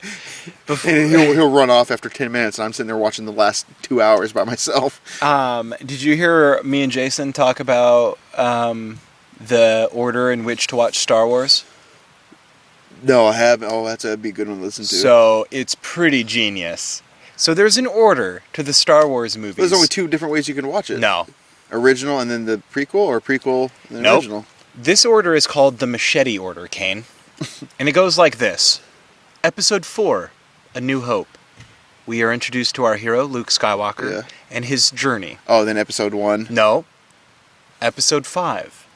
[0.67, 3.33] Before, And he'll he'll run off after ten minutes, and I'm sitting there watching the
[3.33, 5.01] last two hours by myself.
[5.23, 9.01] Um, did you hear me and Jason talk about um,
[9.41, 11.65] the order in which to watch Star Wars?
[13.03, 13.71] No, I haven't.
[13.71, 14.95] Oh, that's that'd be a good one to listen to.
[14.95, 17.03] So it's pretty genius.
[17.37, 19.57] So there's an order to the Star Wars movies.
[19.57, 20.99] there's only two different ways you can watch it.
[20.99, 21.27] No,
[21.71, 24.23] original and then the prequel, or prequel and then Nope.
[24.23, 24.47] original.
[24.75, 27.05] this order is called the Machete Order, Kane,
[27.79, 28.81] and it goes like this:
[29.45, 30.33] Episode four,
[30.75, 31.29] A New Hope.
[32.07, 34.23] We are introduced to our hero Luke Skywalker Yeah.
[34.51, 35.39] and his journey.
[35.47, 36.47] Oh, then episode one.
[36.51, 36.87] No.
[37.81, 38.87] Episode 5.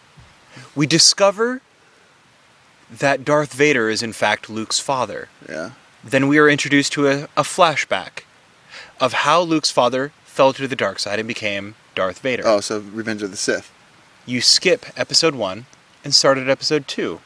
[0.74, 1.60] We discover
[2.98, 5.28] that Darth Vader is in fact Luke's father.
[5.48, 5.72] Yeah.
[6.04, 8.24] Then we are introduced to a, a flashback
[9.00, 12.42] of how Luke's father fell to the dark side and became Darth Vader.
[12.46, 13.72] Oh, so Revenge of the Sith.
[14.26, 15.66] You skip episode 1
[16.04, 17.20] and start at episode 2.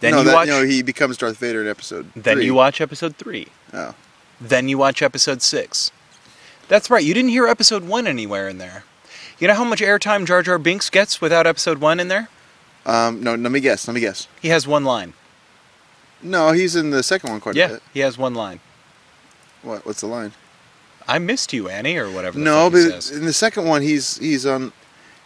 [0.00, 2.10] Then no, you that, watch no, he becomes Darth Vader in episode.
[2.14, 2.44] then three.
[2.44, 3.46] you watch episode 3.
[3.72, 3.94] Oh,
[4.40, 5.90] Then you watch episode 6.
[6.68, 8.84] That's right, you didn't hear episode 1 anywhere in there.
[9.38, 12.28] You know how much airtime Jar Jar Binks gets without episode 1 in there?
[12.86, 13.34] Um, no.
[13.34, 13.86] Let me guess.
[13.86, 14.26] Let me guess.
[14.40, 15.12] He has one line.
[16.22, 17.82] No, he's in the second one quite a Yeah, bit.
[17.92, 18.60] he has one line.
[19.62, 19.84] What?
[19.84, 20.32] What's the line?
[21.06, 22.38] I missed you, Annie, or whatever.
[22.38, 24.72] The No, but in the second one, he's he's on.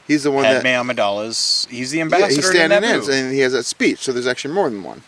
[0.07, 0.85] He's the one Padme that.
[0.85, 1.69] Amidala's.
[1.71, 2.35] He's the Yeah, ambassador.
[2.35, 4.01] he's standing in, and he has that speech.
[4.01, 5.03] So there's actually more than one.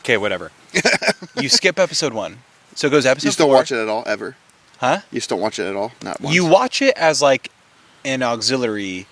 [0.00, 0.50] Okay, whatever.
[1.40, 2.38] you skip episode one,
[2.74, 3.26] so it goes episode.
[3.28, 3.54] You still four.
[3.56, 4.02] watch it at all?
[4.06, 4.36] Ever?
[4.78, 5.00] Huh?
[5.10, 5.92] You still watch it at all?
[6.02, 6.34] Not once.
[6.34, 7.50] You watch it as like
[8.04, 9.06] an auxiliary,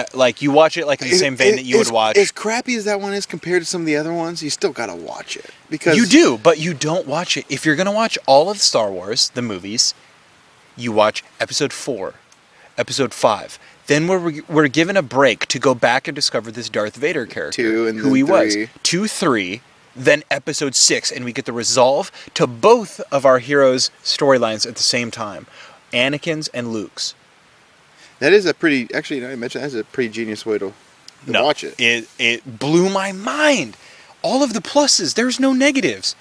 [0.00, 1.90] uh, like you watch it like in the It- same vein it- that you would
[1.90, 2.16] watch.
[2.16, 4.72] As crappy as that one is compared to some of the other ones, you still
[4.72, 7.44] gotta watch it because You do, but you don't watch it.
[7.48, 9.94] If you're gonna watch all of Star Wars, the movies,
[10.76, 12.14] you watch episode four,
[12.78, 13.58] episode five.
[13.86, 17.62] Then we're we're given a break to go back and discover this Darth Vader character,
[17.62, 19.60] Two and who he was, two, three,
[19.94, 24.74] then episode six, and we get the resolve to both of our heroes' storylines at
[24.74, 25.46] the same time,
[25.92, 27.14] Anakin's and Luke's.
[28.18, 28.92] That is a pretty.
[28.94, 30.72] Actually, you mentioned that's a pretty genius way to,
[31.26, 31.74] to watch it.
[31.78, 33.76] It it blew my mind.
[34.22, 35.14] All of the pluses.
[35.14, 36.16] There's no negatives.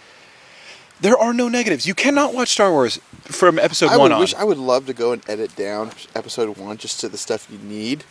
[1.02, 1.86] There are no negatives.
[1.86, 4.20] You cannot watch Star Wars from episode I one would on.
[4.20, 7.48] wish I would love to go and edit down episode one just to the stuff
[7.52, 8.04] you need,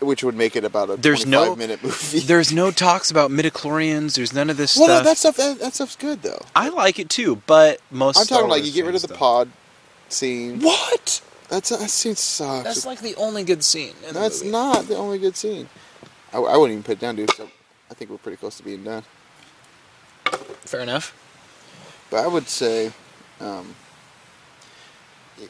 [0.00, 2.20] which would make it about a There's 25 no- minute movie.
[2.26, 4.14] There's no talks about midichlorians.
[4.14, 5.04] There's none of this well, stuff.
[5.04, 6.42] that, that stuff that, that stuff's good though.
[6.54, 8.18] I like it too, but most.
[8.18, 9.50] I'm Star talking like you get rid of the pod
[10.08, 10.60] scene.
[10.60, 11.22] What?
[11.50, 12.64] That's that scene sucks.
[12.64, 13.92] That's like the only good scene.
[14.06, 14.52] In the That's movie.
[14.52, 15.68] not the only good scene.
[16.32, 17.34] I, I wouldn't even put it down, dude.
[17.34, 17.50] So
[17.90, 19.02] I think we're pretty close to being done.
[20.60, 21.12] fair enough.
[22.08, 22.92] But I would say,
[23.40, 23.74] um,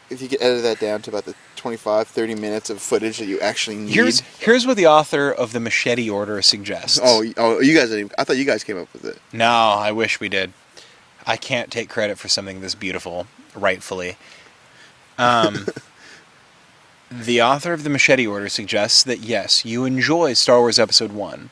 [0.08, 3.26] if you could edit that down to about the 25, 30 minutes of footage that
[3.26, 3.92] you actually need.
[3.94, 6.98] Here's here's what the author of the Machete Order suggests.
[7.02, 8.06] oh, oh, you guys didn't.
[8.06, 9.18] Even, I thought you guys came up with it.
[9.34, 10.54] No, I wish we did.
[11.26, 14.16] I can't take credit for something this beautiful, rightfully.
[15.18, 15.66] Um,
[17.10, 21.50] the author of the Machete Order suggests that yes, you enjoy Star Wars Episode One,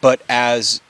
[0.00, 0.80] but as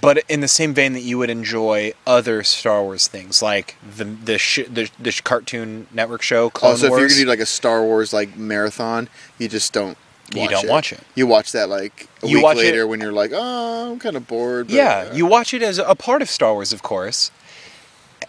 [0.00, 4.04] but in the same vein that you would enjoy other Star Wars things like the
[4.04, 7.24] the sh- the, the sh- cartoon network show Clone oh, so if you're gonna do
[7.26, 9.96] like a Star Wars like marathon, you just don't.
[10.34, 10.70] You Watch don't it.
[10.70, 11.00] watch it.
[11.14, 13.98] You watch that like a You week watch it- later when you're like, oh, I'm
[13.98, 14.66] kind of bored.
[14.66, 17.30] But, Yeah, uh, you watch it as a part of Star Wars, of course,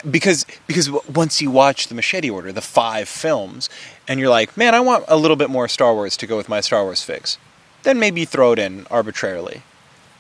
[0.09, 3.69] because because once you watch the Machete Order, the five films,
[4.09, 6.49] and you're like, man, I want a little bit more Star Wars to go with
[6.49, 7.37] my Star Wars fix,
[7.83, 9.61] then maybe throw it in arbitrarily.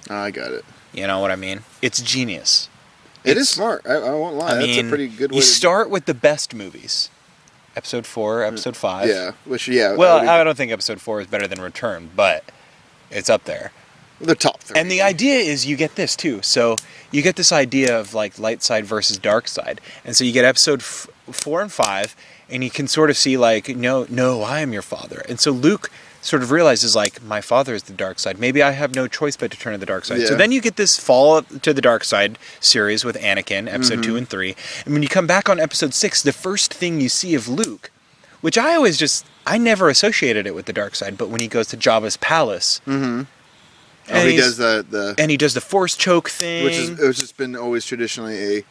[0.09, 0.63] I got it.
[0.93, 1.61] You know what I mean?
[1.81, 2.69] It's genius.
[3.25, 3.81] It is It's- smart.
[3.85, 4.51] I, I won't lie.
[4.51, 5.35] I mean, That's a pretty good way.
[5.35, 7.09] you to- start with the best movies,
[7.75, 9.09] Episode four, Episode mm, five.
[9.09, 9.95] Yeah, which yeah.
[9.95, 12.43] Well, I I don't think Episode four is better than Return, but
[13.11, 13.71] it's up there.
[14.19, 14.79] the top three.
[14.79, 16.41] And the idea is you get this too.
[16.41, 16.75] So
[17.11, 19.79] you get this idea of like light side versus dark side.
[20.03, 22.15] And so you get episode f- four and five,
[22.51, 25.23] and you can sort of see like, no, no, I am your father.
[25.29, 25.89] And so Luke
[26.21, 28.37] sort of realizes like, my father is the dark side.
[28.39, 30.27] Maybe I have no choice but to turn to the dark side.
[30.27, 34.01] So then you get this fall to the dark side series with Anakin, episode Mm-hmm.
[34.01, 34.55] two and three.
[34.85, 37.89] And when you come back on episode six, the first thing you see of Luke,
[38.41, 41.47] which I always just, I never associated it with the dark side, but when he
[41.47, 43.03] goes to Jabba's palace, Mm-hmm.
[43.05, 43.27] and
[44.11, 46.63] Oh, he does the the and he does the force choke thing.
[46.65, 48.63] which is which has been always traditionally a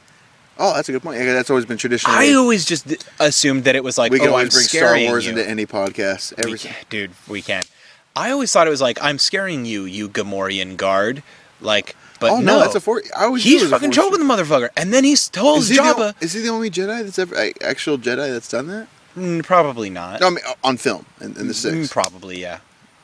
[0.59, 1.18] Oh, that's a good point.
[1.20, 2.14] Yeah, that's always been traditional.
[2.14, 2.86] I always just
[3.20, 5.30] assumed that it was like, we can oh, I'm always bring Star Wars you.
[5.32, 6.36] into any podcast.
[6.36, 7.68] We Every can't- dude, we can't.
[8.16, 11.22] I always thought it was like, I'm scaring you, you Gamorrean guard.
[11.61, 13.02] Like, but oh no, that's a four.
[13.16, 15.82] I always He's was fucking choking the motherfucker, and then he tells Is he, the,
[15.82, 16.12] Jabba.
[16.12, 18.88] o- is he the only Jedi that's ever actual Jedi that's done that?
[19.16, 20.20] Mm, probably not.
[20.20, 21.92] No, I mean on film in, in the Mm, six.
[21.92, 22.59] Probably, yeah.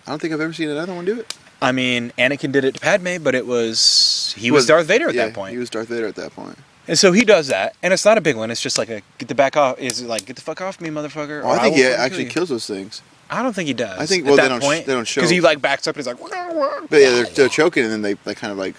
[0.07, 1.33] I don't think I've ever seen another one do it.
[1.63, 5.15] I mean, Anakin did it to Padme, but it was he was, Darth Vader at
[5.15, 6.59] yeah, that point, He was Darth Vader at that point.
[6.89, 8.51] And so he does that, and it's not a big one.
[8.51, 9.79] It's just like a get the back off.
[9.79, 11.43] Is it like get the fuck off me, motherfucker?
[11.43, 13.03] Well, I think he actually kill kills those things.
[13.31, 13.99] I don't think he does.
[13.99, 15.61] I think- at well, they that don't sh- point, they don't show- because he like
[15.61, 16.21] backs up and he's like.
[16.21, 18.75] But yeah, they're, they're choking and then they, they kind of like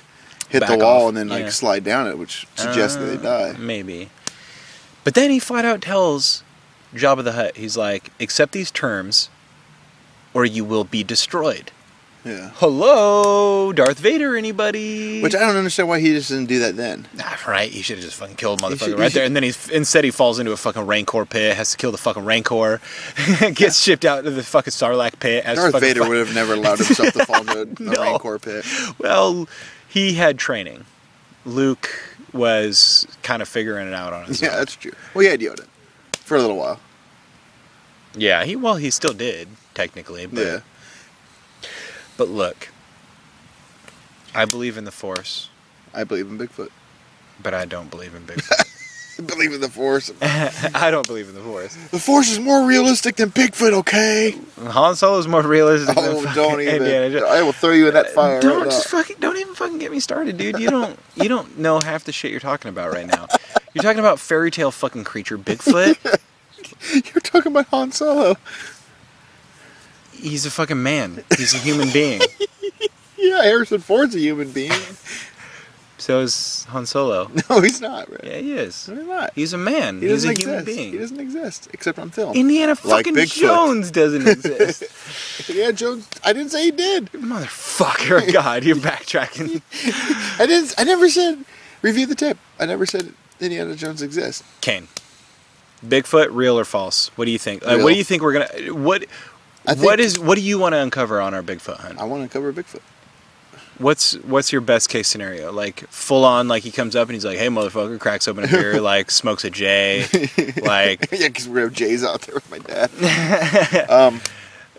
[0.49, 1.49] hit Back the wall off, and then like yeah.
[1.49, 3.57] slide down it, which suggests that they Uh, die.
[3.57, 4.09] Maybe.
[5.03, 6.43] But then he flat out tells
[6.93, 9.29] Jabba the Hutt, he's like, accept these terms
[10.33, 11.71] or you will be destroyed.
[12.25, 12.49] Yeah.
[12.55, 15.21] Hello, Darth Vader, anybody?
[15.21, 17.07] Which I don't understand why he just didn't do that then.
[17.13, 19.25] Nah, right, he should have just fucking killed He motherfucker should- right he there.
[19.25, 21.99] And then he's instead he falls into a fucking Rancor pit, has to kill the
[21.99, 22.81] fucking Rancor,
[23.53, 25.45] gets shipped out to the fucking Sarlacc pit.
[25.45, 28.01] As Darth fucking Vader fu- would have never allowed himself to fall into a No.
[28.01, 28.65] Rancor pit.
[28.97, 29.47] Well,
[29.87, 30.85] he had training.
[31.45, 31.89] Luke
[32.33, 34.47] was kind of figuring it out on his own.
[34.47, 34.59] Yeah, own.
[34.61, 34.93] that's true.
[35.13, 35.67] Well, he had Yoda
[36.13, 36.79] for a little while.
[38.17, 40.59] Yeah, he well he still did technically, but Yeah.
[42.17, 42.69] But look,
[44.33, 45.49] I believe in the Force,
[45.93, 46.69] I believe in Bigfoot.
[47.41, 48.71] but I don't believe in Bigfoot.
[49.27, 50.11] Believe in the Force.
[50.21, 51.73] I don't believe in the Force.
[51.91, 54.37] The Force is more realistic than Bigfoot, okay?
[54.59, 56.75] Han Solo is more realistic Oh, than don't even.
[56.75, 57.23] Indiana Jones.
[57.31, 58.99] I will throw you in that uh, fire Don't right just now.
[58.99, 60.59] fucking don't even fucking get me started, dude.
[60.59, 63.27] You don't you don't know half the shit you're talking about right now.
[63.73, 65.95] You're talking about fairy tale fucking creature Bigfoot.
[67.13, 68.35] You're talking about Han Solo.
[70.29, 71.23] He's a fucking man.
[71.37, 72.21] He's a human being.
[73.17, 74.71] Yeah, Harrison Ford's a human being.
[75.97, 77.31] So is Han Solo.
[77.49, 78.23] No, he's not, right?
[78.23, 78.87] Yeah, he is.
[78.87, 79.31] No, he's not.
[79.33, 79.99] He's a man.
[80.01, 80.65] He He's a human exist.
[80.65, 80.91] being.
[80.91, 82.35] He doesn't exist except on film.
[82.35, 83.39] Indiana Like fucking Bigfoot.
[83.39, 84.83] Jones doesn't exist.
[85.49, 86.07] yeah, Jones.
[86.23, 87.11] I didn't say he did.
[87.13, 89.61] Motherfucker, God, you're backtracking.
[90.39, 90.75] I didn't.
[90.77, 91.43] I never said
[91.81, 92.37] review the tip.
[92.59, 94.43] I never said Indiana Jones exists.
[94.61, 94.87] Kane,
[95.83, 97.07] Bigfoot, real or false?
[97.17, 97.63] What do you think?
[97.65, 98.73] Uh, what do you think we're gonna?
[98.73, 99.05] What?
[99.67, 100.19] I what is?
[100.19, 101.99] What do you want to uncover on our Bigfoot hunt?
[101.99, 102.81] I want to cover Bigfoot.
[103.77, 105.51] What's What's your best case scenario?
[105.51, 108.47] Like full on, like he comes up and he's like, "Hey, motherfucker!" Cracks open a
[108.47, 110.05] beer, like smokes a J,
[110.63, 113.89] like, yeah, because we have Jay's out there with my dad.
[113.89, 114.21] um,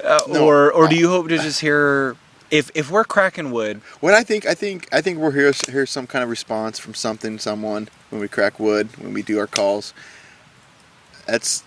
[0.03, 0.45] uh, No.
[0.47, 2.17] or or do you hope to just hear?
[2.49, 5.85] If if we're cracking wood, what I think, I think, I think we'll hear hear
[5.85, 9.49] some kind of response from something, someone when we crack wood, when we do our
[9.49, 9.93] calls.
[11.27, 11.65] That's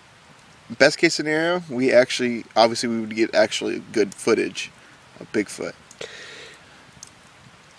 [0.78, 1.64] best case scenario.
[1.70, 4.72] We actually, obviously, we would get actually good footage
[5.20, 5.74] of Bigfoot,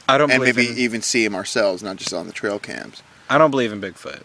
[0.09, 3.03] I don't and maybe in, even see him ourselves, not just on the trail cams.
[3.29, 4.23] I don't believe in Bigfoot.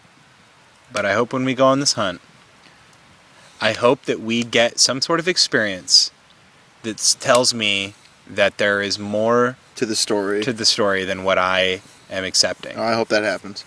[0.92, 2.22] But I hope when we go on this hunt,
[3.62, 6.12] I hope that we get some sort of experience
[6.84, 7.94] that tells me
[8.28, 10.44] that there is more To the story.
[10.44, 12.78] to the story than what I am accepting.
[12.78, 13.64] I hope that happens.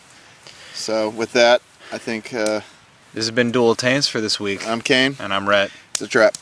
[0.75, 2.61] So with that, I think uh,
[3.15, 5.17] This has been Dual Taints for this week, I'm Kane.
[5.19, 5.71] and I'm Rhett.
[5.93, 6.37] It's a trap.